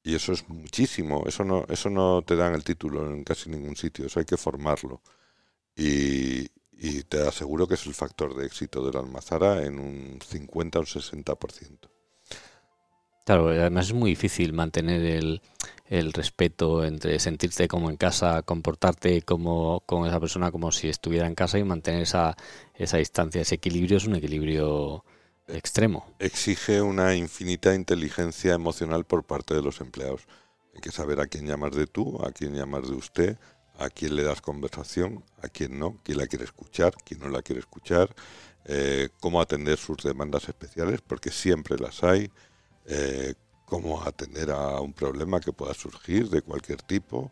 y 0.02 0.14
eso 0.14 0.32
es 0.32 0.48
muchísimo, 0.48 1.24
eso 1.26 1.44
no, 1.44 1.64
eso 1.68 1.90
no 1.90 2.22
te 2.22 2.36
dan 2.36 2.54
el 2.54 2.64
título 2.64 3.10
en 3.10 3.24
casi 3.24 3.50
ningún 3.50 3.76
sitio, 3.76 4.06
eso 4.06 4.20
hay 4.20 4.26
que 4.26 4.36
formarlo. 4.36 5.00
Y, 5.76 6.48
y 6.72 7.02
te 7.04 7.26
aseguro 7.26 7.66
que 7.68 7.74
es 7.74 7.86
el 7.86 7.94
factor 7.94 8.34
de 8.34 8.46
éxito 8.46 8.84
de 8.84 8.92
la 8.92 9.00
almazara 9.00 9.64
en 9.64 9.78
un 9.78 10.18
50 10.20 10.78
o 10.78 10.82
un 10.82 10.86
60%. 10.86 11.88
Claro, 13.24 13.50
además 13.50 13.86
es 13.86 13.92
muy 13.92 14.10
difícil 14.10 14.52
mantener 14.52 15.04
el, 15.04 15.40
el 15.86 16.12
respeto 16.12 16.84
entre 16.84 17.20
sentirte 17.20 17.68
como 17.68 17.88
en 17.88 17.96
casa, 17.96 18.42
comportarte 18.42 19.22
como 19.22 19.80
con 19.86 20.08
esa 20.08 20.18
persona 20.18 20.50
como 20.50 20.72
si 20.72 20.88
estuviera 20.88 21.28
en 21.28 21.36
casa 21.36 21.58
y 21.58 21.64
mantener 21.64 22.02
esa, 22.02 22.36
esa 22.74 22.96
distancia. 22.96 23.42
Ese 23.42 23.56
equilibrio 23.56 23.98
es 23.98 24.06
un 24.06 24.16
equilibrio 24.16 25.04
extremo. 25.52 26.06
Exige 26.18 26.82
una 26.82 27.14
infinita 27.14 27.74
inteligencia 27.74 28.54
emocional 28.54 29.04
por 29.04 29.24
parte 29.24 29.54
de 29.54 29.62
los 29.62 29.80
empleados. 29.80 30.22
Hay 30.74 30.80
que 30.80 30.90
saber 30.90 31.20
a 31.20 31.26
quién 31.26 31.46
llamas 31.46 31.72
de 31.72 31.86
tú, 31.86 32.24
a 32.24 32.32
quién 32.32 32.54
llamas 32.54 32.88
de 32.88 32.94
usted, 32.94 33.38
a 33.78 33.90
quién 33.90 34.16
le 34.16 34.22
das 34.22 34.40
conversación, 34.40 35.24
a 35.42 35.48
quién 35.48 35.78
no, 35.78 35.98
quién 36.02 36.18
la 36.18 36.26
quiere 36.26 36.44
escuchar, 36.44 36.94
quién 37.04 37.20
no 37.20 37.28
la 37.28 37.42
quiere 37.42 37.60
escuchar, 37.60 38.14
eh, 38.64 39.08
cómo 39.20 39.40
atender 39.40 39.78
sus 39.78 39.98
demandas 39.98 40.48
especiales, 40.48 41.00
porque 41.00 41.30
siempre 41.30 41.76
las 41.78 42.02
hay, 42.02 42.30
eh, 42.86 43.34
cómo 43.66 44.02
atender 44.02 44.50
a 44.50 44.80
un 44.80 44.92
problema 44.92 45.40
que 45.40 45.52
pueda 45.52 45.74
surgir 45.74 46.28
de 46.28 46.42
cualquier 46.42 46.82
tipo. 46.82 47.30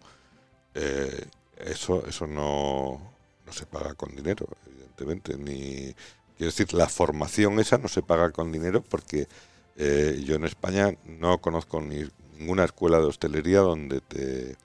Eh, 0.74 1.26
eso 1.58 2.06
eso 2.06 2.26
no, 2.26 3.12
no 3.46 3.52
se 3.52 3.66
paga 3.66 3.94
con 3.94 4.14
dinero, 4.14 4.46
evidentemente, 4.66 5.36
ni 5.36 5.94
Quiero 6.40 6.52
decir, 6.52 6.72
la 6.72 6.88
formación 6.88 7.60
esa 7.60 7.76
no 7.76 7.86
se 7.86 8.00
paga 8.00 8.30
con 8.30 8.50
dinero 8.50 8.82
porque 8.82 9.28
eh, 9.76 10.22
yo 10.24 10.36
en 10.36 10.46
España 10.46 10.94
no 11.04 11.36
conozco 11.36 11.82
ni 11.82 12.04
ninguna 12.38 12.64
escuela 12.64 12.98
de 12.98 13.04
hostelería 13.04 13.58
donde 13.58 14.00
te, 14.00 14.56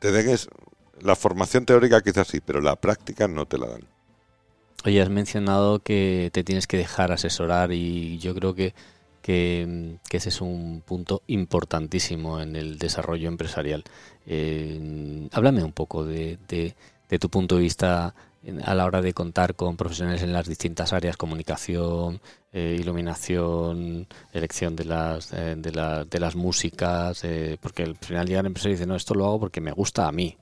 te 0.00 0.12
den 0.12 0.36
la 1.00 1.16
formación 1.16 1.64
teórica 1.64 2.02
quizás 2.02 2.28
sí, 2.28 2.40
pero 2.44 2.60
la 2.60 2.76
práctica 2.76 3.26
no 3.26 3.46
te 3.46 3.56
la 3.56 3.68
dan. 3.68 3.84
Oye, 4.84 5.00
has 5.00 5.08
mencionado 5.08 5.78
que 5.78 6.28
te 6.34 6.44
tienes 6.44 6.66
que 6.66 6.76
dejar 6.76 7.10
asesorar 7.10 7.72
y 7.72 8.18
yo 8.18 8.34
creo 8.34 8.54
que, 8.54 8.74
que, 9.22 9.96
ese 10.10 10.28
es 10.28 10.42
un 10.42 10.82
punto 10.84 11.22
importantísimo 11.26 12.38
en 12.38 12.54
el 12.54 12.78
desarrollo 12.78 13.28
empresarial. 13.28 13.82
Eh, 14.26 15.26
háblame 15.32 15.64
un 15.64 15.72
poco 15.72 16.04
de, 16.04 16.38
de 16.46 17.18
tu 17.18 17.30
punto 17.30 17.56
de 17.56 17.62
vista 17.62 18.14
a 18.64 18.74
la 18.74 18.84
hora 18.84 19.00
de 19.00 19.14
contar 19.14 19.54
con 19.54 19.76
profesionales 19.76 20.22
en 20.22 20.32
las 20.32 20.46
distintas 20.46 20.92
áreas, 20.92 21.16
comunicación, 21.16 22.20
eh, 22.52 22.76
iluminación, 22.78 24.06
elección 24.32 24.76
de 24.76 24.84
las, 24.84 25.32
eh, 25.32 25.54
de, 25.56 26.06
de, 26.08 26.20
las 26.20 26.36
músicas, 26.36 27.24
eh, 27.24 27.58
porque 27.60 27.84
al 27.84 27.96
final 27.96 28.26
llega 28.26 28.40
el 28.40 28.46
empresario 28.46 28.74
y 28.74 28.76
dice, 28.76 28.86
no, 28.86 28.96
esto 28.96 29.14
lo 29.14 29.24
hago 29.24 29.40
porque 29.40 29.60
me 29.60 29.72
gusta 29.72 30.06
a 30.06 30.12
mí. 30.12 30.36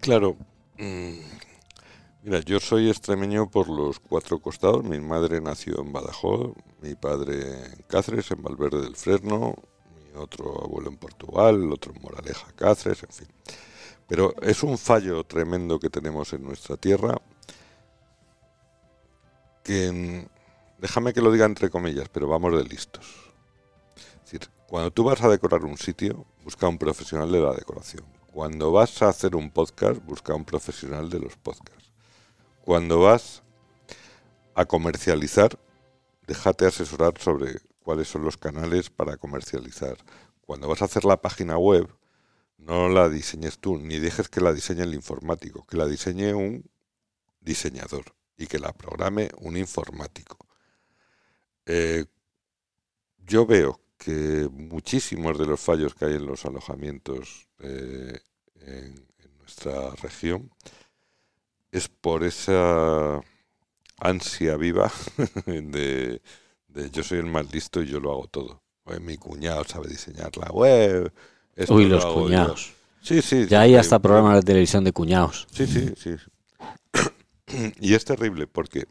Claro. 0.00 0.36
Mm, 0.78 1.18
mira, 2.22 2.40
yo 2.40 2.60
soy 2.60 2.90
extremeño 2.90 3.50
por 3.50 3.68
los 3.68 3.98
cuatro 3.98 4.38
costados. 4.38 4.84
Mi 4.84 5.00
madre 5.00 5.40
nació 5.40 5.80
en 5.80 5.92
Badajoz, 5.92 6.54
mi 6.82 6.94
padre 6.94 7.64
en 7.64 7.82
Cáceres, 7.88 8.30
en 8.30 8.42
Valverde 8.42 8.82
del 8.82 8.96
Fresno, 8.96 9.54
mi 9.96 10.20
otro 10.20 10.62
abuelo 10.62 10.90
en 10.90 10.96
Portugal, 10.98 11.72
otro 11.72 11.94
en 11.94 12.02
Moraleja, 12.02 12.46
Cáceres, 12.54 13.02
en 13.04 13.10
fin. 13.10 13.28
Pero 14.08 14.34
es 14.42 14.62
un 14.62 14.78
fallo 14.78 15.24
tremendo 15.24 15.78
que 15.78 15.90
tenemos 15.90 16.32
en 16.32 16.44
nuestra 16.44 16.76
tierra 16.76 17.16
que, 19.64 19.90
mm, 19.90 20.80
déjame 20.80 21.12
que 21.12 21.20
lo 21.20 21.32
diga 21.32 21.44
entre 21.44 21.70
comillas, 21.70 22.08
pero 22.08 22.28
vamos 22.28 22.56
de 22.56 22.64
listos. 22.64 23.04
Es 23.96 24.32
decir, 24.32 24.48
cuando 24.68 24.92
tú 24.92 25.04
vas 25.04 25.22
a 25.22 25.28
decorar 25.28 25.64
un 25.64 25.76
sitio, 25.76 26.24
busca 26.44 26.68
un 26.68 26.78
profesional 26.78 27.30
de 27.32 27.40
la 27.40 27.52
decoración. 27.52 28.04
Cuando 28.32 28.70
vas 28.70 29.02
a 29.02 29.08
hacer 29.08 29.34
un 29.34 29.50
podcast, 29.50 30.04
busca 30.04 30.34
un 30.34 30.44
profesional 30.44 31.08
de 31.10 31.20
los 31.20 31.36
podcasts. 31.36 31.90
Cuando 32.64 33.00
vas 33.00 33.42
a 34.54 34.64
comercializar, 34.64 35.58
déjate 36.26 36.66
asesorar 36.66 37.14
sobre 37.18 37.60
cuáles 37.82 38.08
son 38.08 38.24
los 38.24 38.36
canales 38.36 38.90
para 38.90 39.16
comercializar. 39.16 39.96
Cuando 40.44 40.68
vas 40.68 40.82
a 40.82 40.86
hacer 40.86 41.04
la 41.04 41.20
página 41.20 41.58
web, 41.58 41.88
no 42.58 42.88
la 42.88 43.08
diseñes 43.08 43.58
tú, 43.58 43.78
ni 43.78 43.98
dejes 43.98 44.28
que 44.28 44.40
la 44.40 44.52
diseñe 44.52 44.82
el 44.82 44.94
informático, 44.94 45.66
que 45.66 45.76
la 45.76 45.86
diseñe 45.86 46.34
un 46.34 46.64
diseñador 47.40 48.04
y 48.36 48.46
que 48.46 48.58
la 48.58 48.72
programe 48.72 49.30
un 49.38 49.56
informático. 49.56 50.38
Eh, 51.66 52.04
yo 53.18 53.46
veo 53.46 53.80
que 53.98 54.48
muchísimos 54.52 55.38
de 55.38 55.46
los 55.46 55.60
fallos 55.60 55.94
que 55.94 56.06
hay 56.06 56.14
en 56.14 56.26
los 56.26 56.44
alojamientos 56.44 57.48
eh, 57.60 58.20
en, 58.60 59.06
nuestra 59.38 59.90
región 60.02 60.50
es 61.70 61.88
por 61.88 62.24
esa 62.24 63.20
ansia 64.00 64.56
viva 64.56 64.90
de, 65.46 66.20
de 66.66 66.90
yo 66.90 67.04
soy 67.04 67.18
el 67.18 67.26
más 67.26 67.52
listo 67.52 67.80
y 67.80 67.86
yo 67.86 68.00
lo 68.00 68.10
hago 68.10 68.26
todo. 68.26 68.62
Mi 69.00 69.16
cuñado 69.16 69.64
sabe 69.64 69.88
diseñar 69.88 70.36
la 70.36 70.50
web. 70.50 71.12
Esto 71.56 71.74
Uy, 71.74 71.86
lo 71.86 71.96
los 71.96 72.06
cuñados. 72.06 72.72
Sí, 73.02 73.22
sí. 73.22 73.46
Ya 73.46 73.62
hay 73.62 73.70
sí, 73.70 73.76
hasta 73.76 73.98
programas 73.98 74.36
de 74.36 74.42
televisión 74.42 74.84
de 74.84 74.92
cuñados. 74.92 75.46
Sí, 75.50 75.66
sí, 75.66 75.92
sí. 75.96 76.16
Y 77.80 77.94
es 77.94 78.04
terrible 78.04 78.46
porque, 78.46 78.86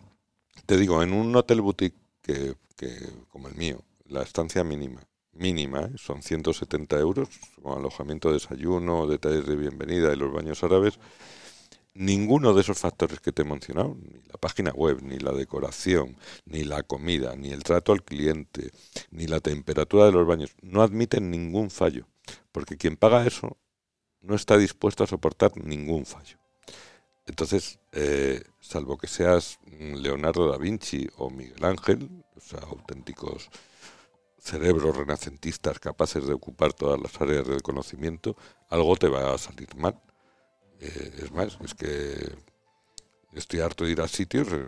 te 0.66 0.78
digo, 0.78 1.04
en 1.04 1.14
un 1.14 1.36
hotel 1.36 1.62
boutique 1.62 1.98
que, 2.22 2.56
que 2.76 2.98
como 3.30 3.50
el 3.50 3.56
mío, 3.56 3.84
la 4.08 4.24
estancia 4.24 4.64
mínima, 4.64 5.02
mínima, 5.34 5.82
¿eh? 5.82 5.92
son 5.98 6.24
170 6.24 6.98
euros, 7.00 7.30
con 7.62 7.78
alojamiento, 7.78 8.32
desayuno, 8.32 9.08
detalles 9.08 9.46
de 9.46 9.56
bienvenida 9.56 10.14
y 10.14 10.16
los 10.16 10.34
baños 10.34 10.64
árabes, 10.64 11.00
ninguno 11.94 12.54
de 12.54 12.62
esos 12.62 12.78
factores 12.78 13.20
que 13.20 13.32
te 13.32 13.42
he 13.42 13.46
mencionado, 13.46 13.98
ni 14.02 14.22
la 14.28 14.38
página 14.40 14.72
web, 14.72 15.02
ni 15.02 15.18
la 15.18 15.32
decoración, 15.32 16.16
ni 16.46 16.64
la 16.64 16.84
comida, 16.84 17.36
ni 17.36 17.52
el 17.52 17.64
trato 17.64 17.92
al 17.92 18.04
cliente, 18.04 18.72
ni 19.12 19.28
la 19.28 19.40
temperatura 19.40 20.06
de 20.06 20.12
los 20.14 20.26
baños, 20.26 20.52
no 20.62 20.82
admiten 20.82 21.30
ningún 21.30 21.70
fallo, 21.70 22.06
porque 22.52 22.78
quien 22.78 22.98
paga 22.98 23.26
eso 23.26 23.58
no 24.22 24.36
está 24.36 24.58
dispuesto 24.58 25.04
a 25.04 25.08
soportar 25.08 25.56
ningún 25.58 26.06
fallo. 26.06 26.38
Entonces, 27.28 27.80
eh, 27.92 28.44
salvo 28.60 28.98
que 28.98 29.08
seas 29.08 29.60
mm, 29.66 29.96
Leonardo 29.96 30.50
da 30.50 30.58
Vinci 30.58 31.10
o 31.18 31.30
Miguel 31.30 31.64
Ángel, 31.66 32.10
o 32.36 32.40
sea, 32.40 32.60
auténticos 32.60 33.50
cerebros 34.40 34.96
renacentistas 34.96 35.80
capaces 35.80 36.28
de 36.28 36.34
ocupar 36.34 36.74
todas 36.74 37.02
las 37.02 37.20
áreas 37.20 37.48
del 37.48 37.64
conocimiento, 37.64 38.36
algo 38.70 38.96
te 38.96 39.08
va 39.08 39.34
a 39.34 39.38
salir 39.40 39.76
mal. 39.76 40.00
Eh, 40.80 41.14
es 41.24 41.32
más, 41.32 41.58
es 41.64 41.74
que 41.74 42.36
estoy 43.34 43.62
harto 43.62 43.86
de 43.86 43.92
ir 43.92 44.02
a 44.02 44.08
sitios, 44.08 44.48
eh, 44.52 44.66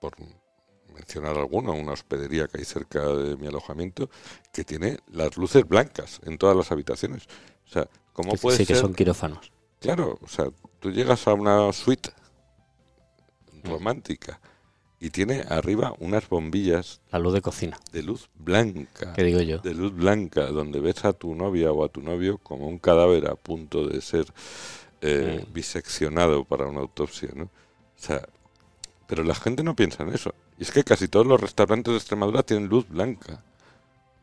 por 0.00 0.16
mencionar 0.94 1.36
alguno, 1.36 1.72
una 1.74 1.92
hospedería 1.92 2.46
que 2.48 2.58
hay 2.58 2.64
cerca 2.64 3.04
de 3.06 3.36
mi 3.36 3.46
alojamiento, 3.48 4.08
que 4.52 4.64
tiene 4.64 4.98
las 5.12 5.36
luces 5.36 5.66
blancas 5.68 6.20
en 6.24 6.38
todas 6.38 6.56
las 6.56 6.70
habitaciones. 6.72 7.24
O 7.66 7.70
sea, 7.72 7.88
¿cómo 8.12 8.32
Que- 8.32 8.38
puede 8.38 8.56
sí, 8.58 8.66
que 8.66 8.74
ser? 8.74 8.82
son 8.82 8.94
quirófanos. 8.94 9.50
Claro, 9.80 10.18
o 10.22 10.28
sea, 10.28 10.46
tú 10.80 10.90
llegas 10.90 11.26
a 11.28 11.34
una 11.34 11.72
suite 11.72 12.10
Mm. 13.62 13.68
romántica 13.68 14.40
y 15.00 15.10
tiene 15.10 15.44
arriba 15.48 15.94
unas 15.98 16.28
bombillas 16.28 17.00
La 17.10 17.18
luz 17.18 17.34
de 17.34 17.42
cocina, 17.42 17.78
de 17.92 18.02
luz 18.02 18.28
blanca, 18.34 19.12
que 19.12 19.22
digo 19.24 19.40
yo. 19.40 19.58
de 19.58 19.74
luz 19.74 19.94
blanca, 19.94 20.46
donde 20.46 20.80
ves 20.80 21.04
a 21.04 21.12
tu 21.12 21.34
novia 21.34 21.72
o 21.72 21.84
a 21.84 21.88
tu 21.88 22.00
novio 22.00 22.38
como 22.38 22.68
un 22.68 22.78
cadáver 22.78 23.28
a 23.28 23.34
punto 23.34 23.86
de 23.86 24.00
ser 24.00 24.26
eh, 25.06 25.44
Mm. 25.46 25.52
biseccionado 25.52 26.44
para 26.44 26.66
una 26.66 26.80
autopsia, 26.80 27.28
¿no? 27.34 27.44
O 27.44 27.50
sea, 27.96 28.26
pero 29.06 29.22
la 29.22 29.34
gente 29.34 29.62
no 29.62 29.76
piensa 29.76 30.02
en 30.02 30.08
eso. 30.14 30.34
Y 30.58 30.62
es 30.62 30.70
que 30.70 30.84
casi 30.84 31.08
todos 31.08 31.26
los 31.26 31.40
restaurantes 31.40 31.92
de 31.92 31.98
Extremadura 31.98 32.42
tienen 32.42 32.68
luz 32.68 32.88
blanca. 32.88 33.42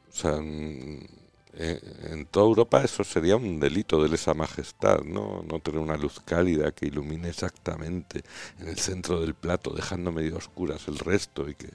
O 0.09 0.15
sea, 0.15 0.37
en, 0.37 1.07
en 1.53 2.25
toda 2.27 2.45
Europa 2.45 2.83
eso 2.83 3.03
sería 3.03 3.35
un 3.35 3.59
delito 3.59 4.01
de 4.01 4.09
lesa 4.09 4.33
majestad, 4.33 5.01
¿no? 5.03 5.43
No 5.43 5.59
tener 5.59 5.79
una 5.79 5.97
luz 5.97 6.19
cálida 6.21 6.71
que 6.71 6.87
ilumine 6.87 7.29
exactamente 7.29 8.23
en 8.59 8.69
el 8.69 8.77
centro 8.77 9.19
del 9.19 9.33
plato, 9.33 9.71
dejando 9.71 10.11
medio 10.11 10.37
oscuras 10.37 10.87
el 10.87 10.97
resto 10.97 11.49
y 11.49 11.55
que 11.55 11.67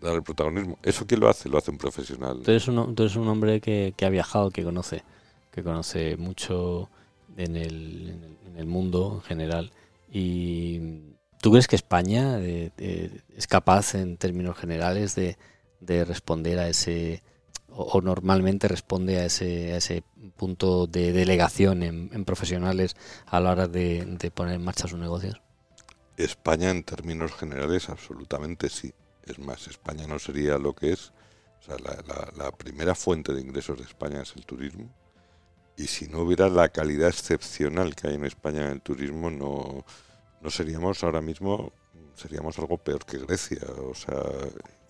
dar 0.00 0.14
el 0.14 0.22
protagonismo. 0.22 0.78
¿Eso 0.82 1.06
quién 1.06 1.20
lo 1.20 1.28
hace? 1.28 1.48
Lo 1.48 1.58
hace 1.58 1.70
un 1.70 1.78
profesional. 1.78 2.42
Tú 2.44 2.50
eres 2.50 2.68
un, 2.68 2.78
un 2.78 3.28
hombre 3.28 3.60
que, 3.60 3.94
que 3.96 4.06
ha 4.06 4.10
viajado, 4.10 4.50
que 4.50 4.62
conoce, 4.62 5.02
que 5.50 5.62
conoce 5.62 6.16
mucho 6.16 6.88
en 7.36 7.56
el, 7.56 8.36
en 8.46 8.56
el 8.56 8.66
mundo 8.66 9.14
en 9.16 9.22
general. 9.22 9.72
¿Y 10.12 10.80
tú 11.46 11.52
crees 11.52 11.68
que 11.68 11.76
España 11.76 12.40
eh, 12.40 12.72
eh, 12.76 13.20
es 13.36 13.46
capaz, 13.46 13.94
en 13.94 14.16
términos 14.16 14.58
generales, 14.58 15.14
de, 15.14 15.38
de 15.78 16.04
responder 16.04 16.58
a 16.58 16.68
ese, 16.68 17.22
o, 17.68 18.00
normalmente 18.00 18.66
responde 18.66 19.18
a 19.20 19.26
ese, 19.26 19.76
ese 19.76 20.02
punto 20.36 20.88
de 20.88 21.12
delegación 21.12 21.84
en, 21.84 22.24
profesionales 22.24 22.96
a 23.26 23.38
la 23.38 23.52
hora 23.52 23.68
de, 23.68 24.18
poner 24.34 24.54
en 24.54 24.64
marcha 24.64 24.88
sus 24.88 24.98
negocios? 24.98 25.40
España 26.16 26.70
en 26.70 26.82
términos 26.82 27.32
generales 27.32 27.90
absolutamente 27.90 28.68
sí. 28.68 28.92
Es 29.22 29.38
más, 29.38 29.68
España 29.68 30.04
no 30.08 30.18
sería 30.18 30.58
lo 30.58 30.74
que 30.74 30.94
es. 30.94 31.12
O 31.60 31.62
sea, 31.64 31.76
la, 31.78 31.94
la- 32.08 32.32
la 32.44 32.50
primera 32.50 32.96
fuente 32.96 33.32
de 33.32 33.40
ingresos 33.40 33.78
de 33.78 33.84
España 33.84 34.22
es 34.22 34.34
el 34.34 34.44
turismo. 34.44 34.90
Y 35.76 35.86
si 35.86 36.08
no 36.08 36.22
hubiera 36.22 36.48
la 36.48 36.70
calidad 36.70 37.10
excepcional 37.10 37.94
que 37.94 38.08
hay 38.08 38.14
en 38.16 38.24
España 38.24 38.62
en 38.66 38.72
el 38.72 38.80
turismo, 38.82 39.30
no, 39.30 39.84
no 40.40 40.50
seríamos 40.50 41.02
ahora 41.04 41.20
mismo, 41.20 41.72
seríamos 42.14 42.58
algo 42.58 42.78
peor 42.78 43.04
que 43.04 43.18
Grecia. 43.18 43.58
O 43.78 43.94
sea, 43.94 44.22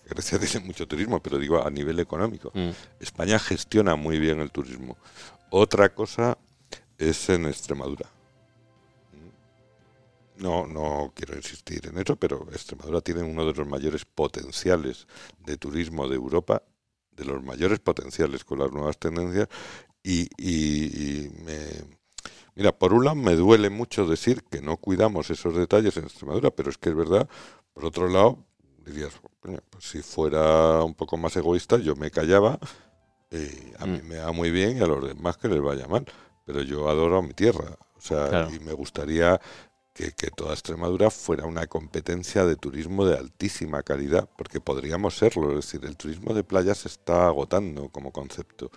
Grecia 0.05 0.39
tiene 0.39 0.65
mucho 0.67 0.87
turismo, 0.87 1.21
pero 1.21 1.37
digo 1.37 1.65
a 1.65 1.69
nivel 1.69 1.99
económico. 1.99 2.51
Mm. 2.53 2.69
España 2.99 3.39
gestiona 3.39 3.95
muy 3.95 4.19
bien 4.19 4.39
el 4.39 4.51
turismo. 4.51 4.97
Otra 5.49 5.93
cosa 5.93 6.37
es 6.97 7.29
en 7.29 7.45
Extremadura. 7.45 8.09
No, 10.37 10.67
no 10.67 11.11
quiero 11.15 11.35
insistir 11.35 11.87
en 11.87 11.97
eso, 11.97 12.15
pero 12.15 12.47
Extremadura 12.51 13.01
tiene 13.01 13.23
uno 13.23 13.43
de 13.43 13.53
los 13.53 13.67
mayores 13.67 14.05
potenciales 14.05 15.07
de 15.39 15.57
turismo 15.57 16.07
de 16.07 16.15
Europa, 16.15 16.61
de 17.11 17.25
los 17.25 17.43
mayores 17.43 17.79
potenciales 17.79 18.43
con 18.43 18.59
las 18.59 18.71
nuevas 18.71 18.99
tendencias. 18.99 19.47
Y, 20.03 20.29
y- 20.37 21.25
y 21.25 21.29
me, 21.43 21.96
mira, 22.57 22.71
por 22.77 22.93
un 22.93 23.05
lado 23.05 23.15
me 23.15 23.35
duele 23.35 23.69
mucho 23.69 24.05
decir 24.05 24.43
que 24.43 24.61
no 24.61 24.77
cuidamos 24.77 25.29
esos 25.29 25.55
detalles 25.55 25.95
en 25.97 26.03
Extremadura, 26.05 26.51
pero 26.51 26.69
es 26.69 26.77
que 26.77 26.89
es 26.89 26.95
verdad. 26.95 27.29
Por 27.73 27.85
otro 27.85 28.07
lado, 28.09 28.39
dirías, 28.85 29.13
"Coño, 29.39 29.59
pues 29.69 29.85
si 29.85 30.01
fuera 30.01 30.83
un 30.83 30.93
poco 30.95 31.15
más 31.17 31.35
egoísta, 31.37 31.77
yo 31.77 31.95
me 31.95 32.09
callaba 32.11 32.59
y 33.31 33.73
a 33.81 33.85
mí 33.85 33.99
Mm. 34.03 34.07
me 34.07 34.17
va 34.19 34.31
muy 34.31 34.51
bien 34.51 34.77
y 34.77 34.81
a 34.81 34.87
los 34.87 35.05
demás 35.07 35.37
que 35.37 35.47
les 35.47 35.61
vaya 35.61 35.87
mal. 35.87 36.05
Pero 36.45 36.61
yo 36.61 36.89
adoro 36.89 37.21
mi 37.21 37.33
tierra. 37.33 37.77
O 37.95 38.01
sea, 38.01 38.29
Claro. 38.29 38.49
y 38.53 38.59
me 38.59 38.73
gustaría 38.73 39.39
que, 39.93 40.11
que 40.13 40.29
toda 40.29 40.53
Extremadura 40.53 41.09
fuera 41.09 41.45
una 41.45 41.65
competencia 41.67 42.45
de 42.45 42.55
turismo 42.55 43.03
de 43.05 43.17
altísima 43.17 43.81
calidad, 43.83 44.29
porque 44.37 44.61
podríamos 44.61 45.17
serlo. 45.17 45.49
Es 45.57 45.65
decir, 45.65 45.83
el 45.85 45.97
turismo 45.97 46.33
de 46.33 46.43
playa 46.43 46.73
se 46.75 46.87
está 46.87 47.25
agotando 47.27 47.89
como 47.89 48.11
concepto. 48.11 48.71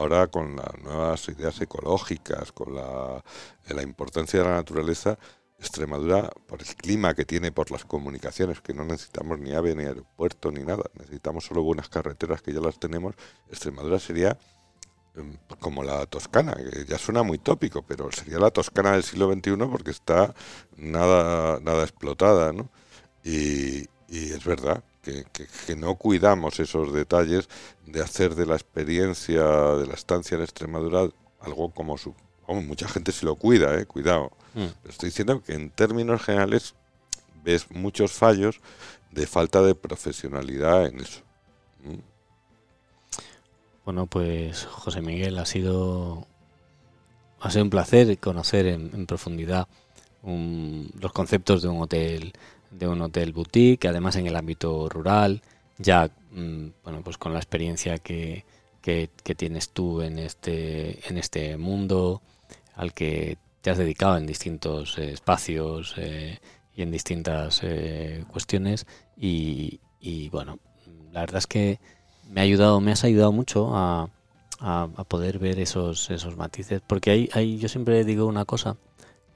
Ahora 0.00 0.28
con 0.28 0.56
las 0.56 0.78
nuevas 0.82 1.28
ideas 1.28 1.60
ecológicas, 1.60 2.52
con 2.52 2.74
la, 2.74 3.22
la 3.68 3.82
importancia 3.82 4.38
de 4.38 4.46
la 4.46 4.54
naturaleza, 4.54 5.18
Extremadura, 5.58 6.30
por 6.46 6.62
el 6.62 6.74
clima 6.74 7.12
que 7.12 7.26
tiene, 7.26 7.52
por 7.52 7.70
las 7.70 7.84
comunicaciones, 7.84 8.62
que 8.62 8.72
no 8.72 8.82
necesitamos 8.86 9.38
ni 9.38 9.52
AVE 9.52 9.74
ni 9.74 9.84
aeropuerto 9.84 10.50
ni 10.52 10.64
nada, 10.64 10.84
necesitamos 10.98 11.44
solo 11.44 11.62
buenas 11.62 11.90
carreteras 11.90 12.40
que 12.40 12.54
ya 12.54 12.60
las 12.60 12.80
tenemos, 12.80 13.14
Extremadura 13.50 13.98
sería 13.98 14.38
em, 15.16 15.36
como 15.58 15.82
la 15.82 16.06
Toscana, 16.06 16.54
que 16.54 16.86
ya 16.86 16.96
suena 16.96 17.22
muy 17.22 17.36
tópico, 17.36 17.82
pero 17.82 18.10
sería 18.10 18.38
la 18.38 18.50
Toscana 18.50 18.92
del 18.92 19.02
siglo 19.02 19.30
XXI 19.30 19.66
porque 19.70 19.90
está 19.90 20.34
nada, 20.78 21.60
nada 21.60 21.82
explotada, 21.82 22.54
¿no? 22.54 22.70
Y 23.22 23.86
es 24.08 24.44
verdad 24.46 24.82
que, 25.02 25.24
que- 25.32 25.46
que 25.66 25.76
no 25.76 25.94
cuidamos 25.96 26.60
esos 26.60 26.92
detalles 26.92 27.48
de 27.86 28.02
hacer 28.02 28.34
de 28.34 28.46
la 28.46 28.54
experiencia 28.54 29.42
de 29.42 29.86
la 29.86 29.94
estancia 29.94 30.36
en 30.36 30.42
Extremadura 30.42 31.08
algo 31.40 31.70
como 31.70 31.96
su... 31.98 32.14
mucha 32.48 32.88
gente 32.88 33.12
sí 33.12 33.24
lo 33.24 33.36
cuida, 33.36 33.78
¿eh? 33.78 33.86
Cuidado. 33.86 34.30
Mm. 34.54 34.88
Estoy 34.88 35.08
diciendo 35.10 35.42
que 35.42 35.54
en 35.54 35.70
términos 35.70 36.22
generales 36.22 36.74
ves 37.44 37.70
muchos 37.70 38.12
fallos 38.12 38.60
de 39.10 39.26
falta 39.26 39.62
de 39.62 39.74
profesionalidad 39.74 40.86
en 40.86 41.00
eso. 41.00 41.20
¿Mm? 41.84 41.98
Bueno, 43.84 44.06
pues 44.06 44.66
José 44.66 45.00
Miguel, 45.00 45.38
ha 45.38 45.46
sido, 45.46 46.26
ha 47.40 47.50
sido 47.50 47.64
un 47.64 47.70
placer 47.70 48.18
conocer 48.18 48.66
en, 48.66 48.90
en 48.94 49.06
profundidad 49.06 49.66
un- 50.22 50.90
los 51.00 51.12
conceptos 51.12 51.62
de 51.62 51.68
un 51.68 51.80
hotel, 51.80 52.32
de 52.70 52.86
un 52.88 53.00
hotel 53.02 53.32
boutique, 53.32 53.86
además 53.88 54.16
en 54.16 54.26
el 54.26 54.36
ámbito 54.36 54.88
rural, 54.88 55.42
ya 55.78 56.10
mm, 56.32 56.66
bueno, 56.84 57.02
pues 57.02 57.18
con 57.18 57.32
la 57.32 57.38
experiencia 57.40 57.98
que, 57.98 58.44
que- 58.82 59.08
tienes 59.36 59.70
tú 59.70 60.02
en 60.02 60.18
este, 60.18 61.06
en 61.08 61.16
este 61.18 61.56
mundo 61.56 62.20
al 62.74 62.92
que 62.92 63.38
te 63.62 63.70
has 63.70 63.78
dedicado 63.78 64.16
en 64.16 64.26
distintos 64.26 64.98
eh, 64.98 65.12
espacios 65.12 65.94
eh, 65.98 66.38
y 66.74 66.82
en 66.82 66.90
distintas 66.90 67.60
eh, 67.62 68.24
cuestiones 68.28 68.86
y, 69.16 69.80
y, 70.00 70.28
bueno, 70.30 70.58
la 71.12 71.20
verdad 71.20 71.38
es 71.38 71.46
que 71.46 71.78
me 72.30 72.40
ha 72.40 72.44
ayudado, 72.44 72.80
me 72.80 72.92
has 72.92 73.04
ayudado 73.04 73.32
mucho 73.32 73.74
a, 73.76 74.08
a- 74.60 74.88
a 74.96 75.04
poder 75.04 75.38
ver 75.38 75.58
esos, 75.60 76.10
esos 76.10 76.36
matices. 76.36 76.80
Porque 76.86 77.10
hay, 77.10 77.28
hay, 77.32 77.58
yo 77.58 77.68
siempre 77.68 78.04
digo 78.04 78.26
una 78.26 78.44
cosa 78.44 78.76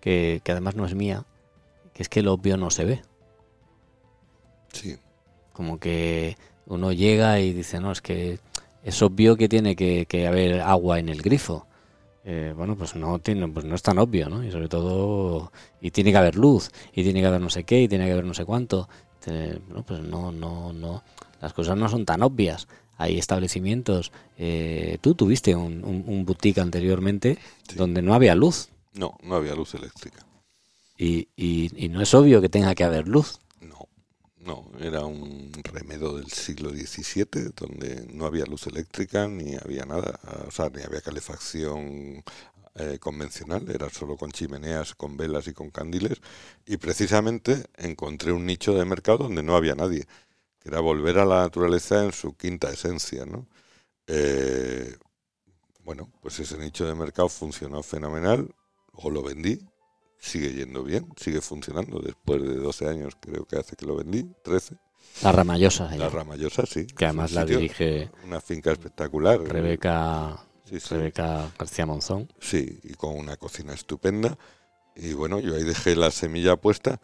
que, 0.00 0.40
que 0.44 0.52
además 0.52 0.74
no 0.76 0.86
es 0.86 0.94
mía, 0.94 1.24
que 1.92 2.02
es 2.02 2.08
que 2.08 2.22
lo 2.22 2.32
obvio 2.34 2.56
no 2.56 2.70
se 2.70 2.84
ve. 2.84 3.02
Sí, 4.74 4.96
Como 5.52 5.78
que 5.78 6.36
uno 6.66 6.92
llega 6.92 7.40
y 7.40 7.52
dice, 7.52 7.80
no, 7.80 7.92
es 7.92 8.00
que 8.02 8.38
es 8.82 9.02
obvio 9.02 9.36
que 9.36 9.48
tiene 9.48 9.76
que, 9.76 10.06
que 10.06 10.26
haber 10.26 10.60
agua 10.60 10.98
en 10.98 11.08
el 11.08 11.22
grifo. 11.22 11.66
eh, 12.24 12.52
bueno, 12.56 12.76
pues 12.76 12.94
no 12.96 13.18
tiene, 13.18 13.46
pues 13.48 13.64
no 13.66 13.74
es 13.74 13.82
tan 13.82 13.98
obvio, 13.98 14.28
¿no? 14.28 14.42
Y 14.44 14.50
sobre 14.50 14.68
todo, 14.68 15.52
y 15.80 15.90
tiene 15.90 16.10
que 16.12 16.18
haber 16.18 16.36
luz, 16.36 16.70
y 16.94 17.02
tiene 17.04 17.20
que 17.20 17.26
haber 17.26 17.40
no 17.40 17.50
sé 17.50 17.64
qué, 17.64 17.82
y 17.82 17.88
tiene 17.88 18.06
que 18.06 18.12
haber 18.12 18.24
no 18.24 18.34
sé 18.34 18.44
cuánto. 18.44 18.88
bueno, 19.26 19.84
pues 19.86 20.00
no, 20.00 20.32
no, 20.32 20.72
no, 20.72 21.02
las 21.40 21.52
cosas 21.52 21.76
no 21.76 21.88
son 21.88 22.04
tan 22.06 22.22
obvias. 22.22 22.66
Hay 22.96 23.18
establecimientos. 23.18 24.12
Eh, 24.38 24.98
tú 25.00 25.14
tuviste 25.14 25.54
un, 25.56 25.84
un, 25.84 26.24
boutique 26.24 26.60
anteriormente 26.60 27.38
donde 27.76 28.02
no 28.02 28.14
había 28.14 28.34
luz. 28.36 28.68
No, 28.94 29.16
no 29.22 29.34
había 29.36 29.54
luz 29.54 29.74
eléctrica. 29.74 30.24
Y, 30.96 31.28
y, 31.36 31.70
y 31.84 31.88
no 31.88 32.00
es 32.00 32.14
obvio 32.14 32.40
que 32.40 32.48
tenga 32.48 32.74
que 32.74 32.84
haber 32.84 33.08
luz. 33.08 33.40
No, 34.44 34.70
era 34.78 35.06
un 35.06 35.50
remedo 35.62 36.18
del 36.18 36.30
siglo 36.30 36.68
XVII 36.68 37.52
donde 37.56 38.06
no 38.12 38.26
había 38.26 38.44
luz 38.44 38.66
eléctrica 38.66 39.26
ni 39.26 39.56
había 39.56 39.86
nada, 39.86 40.20
o 40.46 40.50
sea, 40.50 40.68
ni 40.68 40.82
había 40.82 41.00
calefacción 41.00 42.22
eh, 42.74 42.98
convencional, 43.00 43.70
era 43.70 43.88
solo 43.88 44.16
con 44.16 44.32
chimeneas, 44.32 44.94
con 44.94 45.16
velas 45.16 45.48
y 45.48 45.54
con 45.54 45.70
candiles. 45.70 46.20
Y 46.66 46.76
precisamente 46.76 47.64
encontré 47.78 48.32
un 48.32 48.44
nicho 48.44 48.74
de 48.74 48.84
mercado 48.84 49.18
donde 49.18 49.42
no 49.42 49.56
había 49.56 49.74
nadie, 49.76 50.06
que 50.60 50.68
era 50.68 50.80
volver 50.80 51.18
a 51.20 51.24
la 51.24 51.40
naturaleza 51.42 52.04
en 52.04 52.12
su 52.12 52.36
quinta 52.36 52.70
esencia, 52.70 53.24
¿no? 53.24 53.46
Eh, 54.06 54.94
bueno, 55.84 56.10
pues 56.20 56.38
ese 56.40 56.58
nicho 56.58 56.86
de 56.86 56.94
mercado 56.94 57.30
funcionó 57.30 57.82
fenomenal, 57.82 58.54
o 58.92 59.10
lo 59.10 59.22
vendí 59.22 59.60
sigue 60.24 60.52
yendo 60.52 60.82
bien, 60.82 61.06
sigue 61.16 61.40
funcionando 61.40 61.98
después 62.00 62.42
de 62.42 62.56
12 62.56 62.88
años, 62.88 63.14
creo 63.20 63.44
que 63.44 63.56
hace 63.56 63.76
que 63.76 63.84
lo 63.84 63.96
vendí, 63.96 64.24
13. 64.42 64.76
La 65.22 65.32
Ramallosa. 65.32 65.94
La 65.96 66.08
Ramallosa, 66.08 66.64
sí. 66.66 66.86
Que 66.86 67.04
además 67.04 67.32
la 67.32 67.44
dirige... 67.44 68.10
Una 68.24 68.40
finca 68.40 68.72
espectacular. 68.72 69.40
Rebeca, 69.40 70.44
Rebeca 70.90 71.52
García 71.58 71.86
Monzón. 71.86 72.32
Sí, 72.40 72.80
y 72.82 72.94
con 72.94 73.16
una 73.16 73.36
cocina 73.36 73.74
estupenda. 73.74 74.36
Y 74.96 75.12
bueno, 75.12 75.40
yo 75.40 75.54
ahí 75.54 75.62
dejé 75.62 75.94
la 75.94 76.10
semilla 76.10 76.56
puesta 76.56 77.00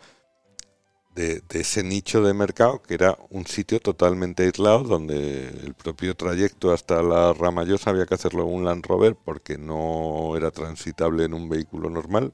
de, 1.14 1.40
de, 1.40 1.60
ese 1.60 1.82
nicho 1.82 2.22
de 2.22 2.32
mercado 2.34 2.82
que 2.82 2.94
era 2.94 3.18
un 3.30 3.46
sitio 3.46 3.80
totalmente 3.80 4.44
aislado 4.44 4.84
donde 4.84 5.48
el 5.48 5.74
propio 5.74 6.14
trayecto 6.14 6.72
hasta 6.72 7.02
la 7.02 7.32
Ramallosa 7.32 7.90
había 7.90 8.06
que 8.06 8.14
hacerlo 8.14 8.44
en 8.44 8.54
un 8.54 8.64
Land 8.64 8.86
Rover 8.86 9.16
porque 9.16 9.58
no 9.58 10.36
era 10.36 10.52
transitable 10.52 11.24
en 11.24 11.34
un 11.34 11.48
vehículo 11.48 11.90
normal 11.90 12.32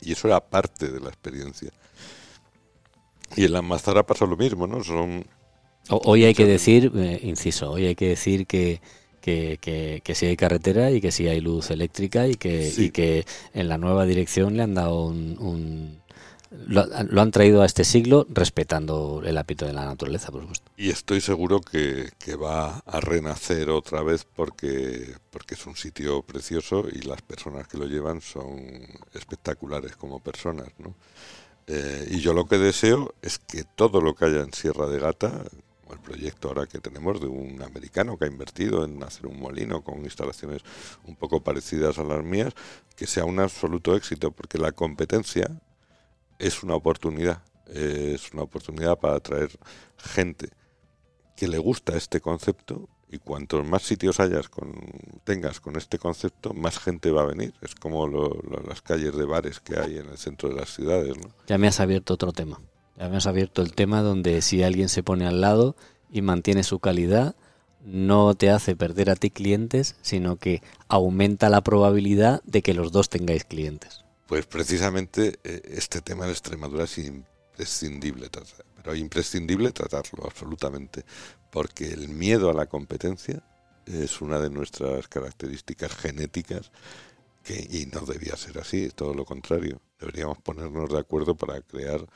y 0.00 0.12
eso 0.12 0.28
era 0.28 0.40
parte 0.40 0.88
de 0.88 1.00
la 1.00 1.08
experiencia. 1.08 1.70
Y 3.36 3.44
en 3.44 3.52
la 3.52 3.62
Mazara 3.62 4.04
pasa 4.04 4.26
lo 4.26 4.36
mismo, 4.36 4.66
¿no? 4.66 4.82
Son 4.82 5.24
hoy 5.90 6.24
hay 6.24 6.34
que 6.34 6.46
decir, 6.46 6.92
eh, 6.94 7.20
inciso, 7.22 7.70
hoy 7.70 7.86
hay 7.86 7.94
que 7.94 8.08
decir 8.08 8.46
que, 8.46 8.80
que, 9.20 9.58
que, 10.02 10.14
sí 10.14 10.26
hay 10.26 10.36
carretera 10.36 10.90
y 10.90 11.00
que 11.00 11.12
sí 11.12 11.28
hay 11.28 11.40
luz 11.40 11.70
eléctrica 11.70 12.26
y 12.26 12.34
que, 12.34 12.72
y 12.76 12.90
que 12.90 13.24
en 13.54 13.68
la 13.68 13.78
nueva 13.78 14.06
dirección 14.06 14.56
le 14.56 14.62
han 14.62 14.74
dado 14.74 15.06
un, 15.06 16.00
lo, 16.50 17.20
han 17.20 17.30
traído 17.30 17.62
a 17.62 17.66
este 17.66 17.84
siglo 17.84 18.26
respetando 18.28 19.22
el 19.24 19.38
hábito 19.38 19.66
de 19.66 19.72
la 19.72 19.84
naturaleza, 19.84 20.32
por 20.32 20.42
supuesto. 20.42 20.70
Y 20.76 20.90
estoy 20.90 21.20
seguro 21.20 21.60
que, 21.60 22.10
va 22.36 22.78
a 22.86 23.00
renacer 23.00 23.70
otra 23.70 24.02
vez 24.02 24.24
porque, 24.24 25.14
porque 25.30 25.54
es 25.54 25.66
un 25.66 25.76
sitio 25.76 26.22
precioso 26.22 26.86
y 26.90 27.02
las 27.02 27.22
personas 27.22 27.68
que 27.68 27.76
lo 27.76 27.86
llevan 27.86 28.20
son 28.20 28.60
espectaculares 29.12 29.96
como 29.96 30.20
personas. 30.20 30.68
¿no? 30.78 30.94
Eh, 31.66 32.08
y 32.12 32.20
yo 32.20 32.32
lo 32.32 32.46
que 32.46 32.58
deseo 32.58 33.14
es 33.20 33.38
que 33.38 33.64
todo 33.64 34.00
lo 34.00 34.14
que 34.14 34.24
haya 34.24 34.40
en 34.40 34.52
Sierra 34.52 34.86
de 34.86 34.98
Gata, 34.98 35.44
el 35.90 35.98
proyecto 35.98 36.48
ahora 36.48 36.66
que 36.66 36.78
tenemos 36.78 37.20
de 37.20 37.26
un 37.26 37.62
americano 37.62 38.16
que 38.16 38.24
ha 38.24 38.28
invertido 38.28 38.84
en 38.84 39.02
hacer 39.02 39.26
un 39.26 39.38
molino 39.38 39.82
con 39.82 40.04
instalaciones 40.04 40.62
un 41.04 41.16
poco 41.16 41.42
parecidas 41.42 41.98
a 41.98 42.04
las 42.04 42.24
mías, 42.24 42.54
que 42.96 43.06
sea 43.06 43.24
un 43.24 43.40
absoluto 43.40 43.96
éxito, 43.96 44.30
porque 44.30 44.58
la 44.58 44.72
competencia 44.72 45.50
es 46.40 46.62
una 46.62 46.74
oportunidad, 46.74 47.42
es 47.66 48.32
una 48.32 48.42
oportunidad 48.42 48.98
para 48.98 49.16
atraer 49.16 49.50
gente 49.96 50.48
que 51.36 51.46
le 51.46 51.58
gusta 51.58 51.96
este 51.96 52.20
concepto 52.20 52.88
y 53.12 53.18
cuantos 53.18 53.66
más 53.66 53.82
sitios 53.82 54.20
hayas 54.20 54.48
con, 54.48 54.72
tengas 55.24 55.60
con 55.60 55.76
este 55.76 55.98
concepto, 55.98 56.54
más 56.54 56.78
gente 56.78 57.10
va 57.10 57.22
a 57.22 57.26
venir. 57.26 57.54
Es 57.60 57.74
como 57.74 58.08
las 58.66 58.82
calles 58.82 59.16
de 59.16 59.24
bares 59.24 59.58
que 59.60 59.78
hay 59.78 59.98
en 59.98 60.08
el 60.08 60.18
centro 60.18 60.48
de 60.48 60.54
las 60.54 60.72
ciudades. 60.74 61.16
¿no? 61.16 61.30
Ya 61.48 61.58
me 61.58 61.66
has 61.66 61.80
abierto 61.80 62.14
otro 62.14 62.32
tema. 62.32 62.60
Ya 62.96 63.08
me 63.08 63.16
has 63.16 63.26
abierto 63.26 63.62
el 63.62 63.72
tema 63.72 64.02
donde 64.02 64.42
si 64.42 64.62
alguien 64.62 64.88
se 64.88 65.02
pone 65.02 65.26
al 65.26 65.40
lado 65.40 65.74
y 66.10 66.22
mantiene 66.22 66.62
su 66.62 66.78
calidad, 66.78 67.34
no 67.84 68.34
te 68.34 68.50
hace 68.50 68.76
perder 68.76 69.10
a 69.10 69.16
ti 69.16 69.30
clientes, 69.30 69.96
sino 70.02 70.36
que 70.36 70.62
aumenta 70.88 71.48
la 71.48 71.62
probabilidad 71.62 72.42
de 72.44 72.62
que 72.62 72.74
los 72.74 72.92
dos 72.92 73.08
tengáis 73.08 73.44
clientes. 73.44 73.99
Pues 74.30 74.46
precisamente 74.46 75.40
eh, 75.42 75.60
este 75.70 76.02
tema 76.02 76.24
de 76.24 76.30
Extremadura 76.30 76.84
es 76.84 76.98
imprescindible 76.98 78.28
tratar, 78.28 78.64
pero 78.76 78.94
imprescindible 78.94 79.72
tratarlo 79.72 80.24
absolutamente, 80.24 81.04
porque 81.50 81.92
el 81.92 82.10
miedo 82.10 82.48
a 82.48 82.54
la 82.54 82.66
competencia 82.66 83.42
es 83.86 84.20
una 84.20 84.38
de 84.38 84.48
nuestras 84.48 85.08
características 85.08 85.96
genéticas 85.96 86.70
que, 87.42 87.54
y 87.54 87.86
no 87.86 88.02
debía 88.02 88.36
ser 88.36 88.60
así, 88.60 88.84
es 88.84 88.94
todo 88.94 89.14
lo 89.14 89.24
contrario. 89.24 89.80
Deberíamos 89.98 90.38
ponernos 90.38 90.90
de 90.90 91.00
acuerdo 91.00 91.34
para 91.34 91.60
crear 91.62 92.06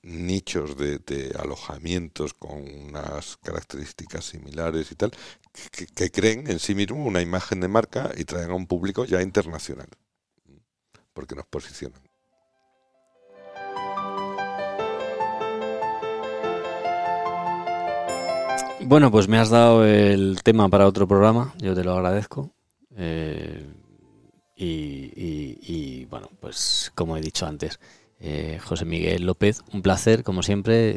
nichos 0.00 0.78
de, 0.78 1.36
alojamientos 1.38 2.32
con 2.32 2.62
unas 2.62 3.36
características 3.42 4.24
similares 4.24 4.90
y 4.92 4.94
tal, 4.94 5.12
que, 5.72 5.88
que 5.88 6.10
creen 6.10 6.50
en 6.50 6.58
sí 6.58 6.74
mismos 6.74 7.06
una 7.06 7.20
imagen 7.20 7.60
de 7.60 7.68
marca 7.68 8.12
y 8.16 8.24
traigan 8.24 8.52
a 8.52 8.54
un 8.54 8.66
público 8.66 9.04
ya 9.04 9.20
internacional 9.20 9.90
porque 11.18 11.34
nos 11.34 11.46
posicionan. 11.46 12.00
Bueno, 18.82 19.10
pues 19.10 19.26
me 19.26 19.36
has 19.38 19.50
dado 19.50 19.84
el 19.84 20.40
tema 20.44 20.68
para 20.68 20.86
otro 20.86 21.08
programa, 21.08 21.54
yo 21.58 21.74
te 21.74 21.82
lo 21.82 21.94
agradezco. 21.94 22.52
Eh, 22.96 23.66
y, 24.54 26.04
bueno, 26.04 26.30
pues 26.38 26.92
como 26.94 27.16
he 27.16 27.20
dicho 27.20 27.46
antes, 27.46 27.80
eh, 28.20 28.60
José 28.62 28.84
Miguel 28.84 29.26
López, 29.26 29.62
un 29.72 29.82
placer, 29.82 30.22
como 30.22 30.44
siempre, 30.44 30.94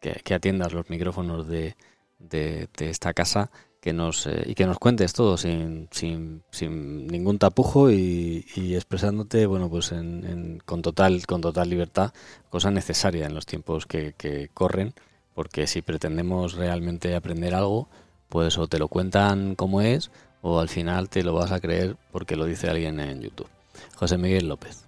que, 0.00 0.32
atiendas 0.34 0.72
los 0.72 0.88
micrófonos 0.88 1.46
de, 1.46 1.76
de 2.18 2.68
esta 2.78 3.12
casa 3.12 3.50
eh, 3.92 4.44
y 4.46 4.54
que 4.54 4.66
nos 4.66 4.78
cuentes 4.78 5.12
todo 5.12 5.36
sin, 5.36 5.88
sin, 5.90 6.42
sin 6.50 7.06
ningún 7.06 7.38
tapujo 7.38 7.90
y, 7.90 8.44
expresándote 8.74 9.46
bueno 9.46 9.68
pues 9.68 9.92
en, 9.92 10.62
con 10.64 10.82
total 10.82 11.26
con 11.26 11.40
total 11.40 11.68
libertad 11.68 12.12
cosa 12.50 12.70
necesaria 12.70 13.26
en 13.26 13.34
los 13.34 13.46
tiempos 13.46 13.86
que, 13.86 14.14
que, 14.16 14.48
corren 14.54 14.94
porque 15.34 15.66
si 15.66 15.82
pretendemos 15.82 16.54
realmente 16.54 17.14
aprender 17.14 17.54
algo 17.54 17.88
pues 18.28 18.56
o 18.58 18.66
te 18.66 18.78
lo 18.78 18.88
cuentan 18.88 19.54
como 19.54 19.80
es 19.80 20.10
o 20.40 20.60
al 20.60 20.68
final 20.68 21.08
te 21.08 21.22
lo 21.22 21.34
vas 21.34 21.52
a 21.52 21.60
creer 21.60 21.96
porque 22.12 22.36
lo 22.36 22.44
dice 22.44 22.68
alguien 22.68 23.00
en 23.00 23.22
YouTube. 23.22 23.48
José 23.96 24.18
Miguel 24.18 24.48
López. 24.48 24.84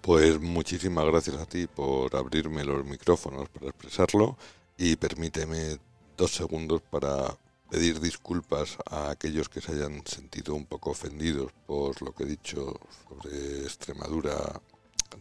Pues 0.00 0.40
muchísimas 0.40 1.04
gracias 1.04 1.36
a 1.36 1.46
ti 1.46 1.66
por 1.66 2.14
abrirme 2.16 2.64
los 2.64 2.84
micrófonos 2.84 3.48
para 3.50 3.68
expresarlo 3.68 4.36
y 4.78 4.96
permíteme 4.96 5.76
dos 6.16 6.32
segundos 6.32 6.80
para 6.90 7.36
pedir 7.70 8.00
disculpas 8.00 8.76
a 8.86 9.10
aquellos 9.10 9.48
que 9.48 9.60
se 9.60 9.72
hayan 9.72 10.04
sentido 10.06 10.54
un 10.54 10.66
poco 10.66 10.90
ofendidos 10.90 11.52
por 11.66 12.02
lo 12.02 12.12
que 12.12 12.24
he 12.24 12.26
dicho 12.26 12.78
sobre 13.08 13.62
Extremadura 13.62 14.60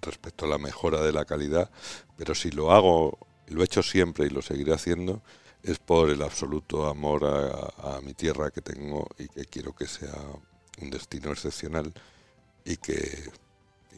respecto 0.02 0.46
a 0.46 0.50
la 0.50 0.58
mejora 0.58 1.02
de 1.02 1.12
la 1.12 1.26
calidad, 1.26 1.70
pero 2.18 2.36
si 2.36 2.52
lo 2.52 2.72
hago, 2.72 3.18
lo 3.48 3.62
he 3.62 3.66
hecho 3.66 3.84
siempre 3.84 4.26
y 4.26 4.30
lo 4.30 4.42
seguiré 4.42 4.74
haciendo, 4.74 5.22
es 5.64 5.80
por 5.80 6.10
el 6.10 6.22
absoluto 6.22 6.88
amor 6.88 7.26
a, 7.26 8.00
mi 8.02 8.14
tierra 8.14 8.50
que 8.50 8.62
tengo 8.62 9.08
y 9.18 9.28
que 9.28 9.46
quiero 9.46 9.74
que 9.76 9.88
sea 9.88 10.16
un 10.82 10.90
destino 10.90 11.32
excepcional 11.32 11.94
y 12.64 12.78
que, 12.78 13.30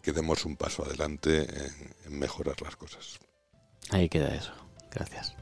demos 0.03 0.45
un 0.45 0.57
paso 0.57 0.83
adelante 0.83 1.47
en 2.05 2.19
mejorar 2.19 2.59
las 2.61 2.75
cosas. 2.75 3.19
Ahí 3.91 4.09
queda 4.09 4.33
eso. 4.33 4.51
Gracias. 4.91 5.35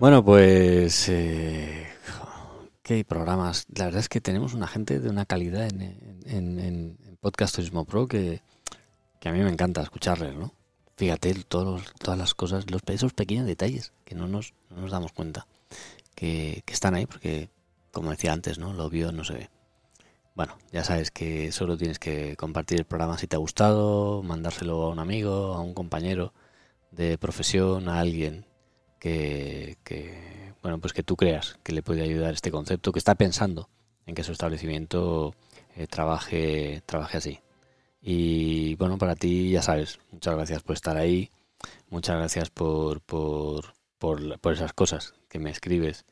Bueno, 0.00 0.24
pues 0.24 1.10
eh, 1.10 1.86
qué 2.82 3.04
programas. 3.04 3.66
La 3.76 3.84
verdad 3.84 4.00
es 4.00 4.08
que 4.08 4.22
tenemos 4.22 4.54
una 4.54 4.66
gente 4.66 4.98
de 4.98 5.10
una 5.10 5.26
calidad 5.26 5.68
en, 5.68 6.58
en, 6.58 6.96
Podcast 7.20 7.54
Turismo 7.54 7.84
Pro 7.84 8.08
que, 8.08 8.40
a 9.22 9.30
mí 9.30 9.40
me 9.40 9.50
encanta 9.50 9.82
escucharles, 9.82 10.34
¿no? 10.34 10.54
Fíjate 10.96 11.34
todos, 11.46 11.82
todas 11.98 12.18
las 12.18 12.32
cosas, 12.32 12.70
los, 12.70 12.80
esos 12.86 13.12
pequeños 13.12 13.46
detalles 13.46 13.92
que 14.06 14.14
no 14.14 14.26
nos, 14.26 14.54
no 14.70 14.80
nos 14.80 14.90
damos 14.90 15.12
cuenta 15.12 15.46
que, 16.14 16.62
que, 16.64 16.72
están 16.72 16.94
ahí 16.94 17.04
porque, 17.04 17.50
como 17.92 18.10
decía 18.10 18.32
antes, 18.32 18.58
¿no? 18.58 18.72
Lo 18.72 18.88
vio 18.88 19.12
no 19.12 19.22
se 19.22 19.34
ve. 19.34 19.50
Bueno, 20.34 20.56
ya 20.72 20.82
sabes 20.82 21.10
que 21.10 21.52
solo 21.52 21.76
tienes 21.76 21.98
que 21.98 22.36
compartir 22.38 22.78
el 22.78 22.86
programa 22.86 23.18
si 23.18 23.26
te 23.26 23.36
ha 23.36 23.38
gustado, 23.38 24.22
mandárselo 24.22 24.84
a 24.84 24.88
un 24.88 24.98
amigo, 24.98 25.52
a 25.52 25.60
un 25.60 25.74
compañero 25.74 26.32
de 26.90 27.18
profesión, 27.18 27.90
a 27.90 28.00
alguien 28.00 28.46
que, 29.00 30.54
bueno, 30.62 30.78
pues 30.78 30.92
que 30.92 31.02
tú 31.02 31.16
creas 31.16 31.58
que 31.64 31.72
le 31.72 31.82
puede 31.82 32.02
ayudar 32.02 32.34
este 32.34 32.50
concepto, 32.50 32.92
que 32.92 32.98
está 32.98 33.14
pensando 33.16 33.68
en 34.06 34.14
que 34.14 34.22
su 34.22 34.32
establecimiento 34.32 35.34
eh, 35.76 35.86
trabaje, 35.86 36.82
trabaje 36.86 37.18
así. 37.18 37.40
Y 38.00 38.76
bueno, 38.76 38.98
para 38.98 39.16
ti 39.16 39.50
ya 39.50 39.62
sabes, 39.62 39.98
muchas 40.12 40.34
gracias 40.36 40.62
por 40.62 40.74
estar 40.74 40.96
ahí, 40.96 41.30
muchas 41.88 42.16
gracias 42.16 42.50
por, 42.50 43.00
por, 43.00 43.74
por, 43.98 44.52
esas 44.52 44.72
cosas 44.72 45.14
que 45.28 45.38
me 45.38 45.50
escribes 45.50 46.04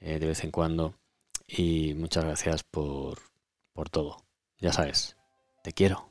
eh, 0.00 0.18
de 0.18 0.26
vez 0.26 0.44
en 0.44 0.50
cuando 0.50 0.94
y 1.46 1.94
muchas 1.94 2.24
gracias 2.24 2.62
por, 2.64 3.18
por 3.72 3.90
todo. 3.90 4.24
Ya 4.58 4.72
sabes, 4.72 5.16
te 5.62 5.72
quiero. 5.72 6.09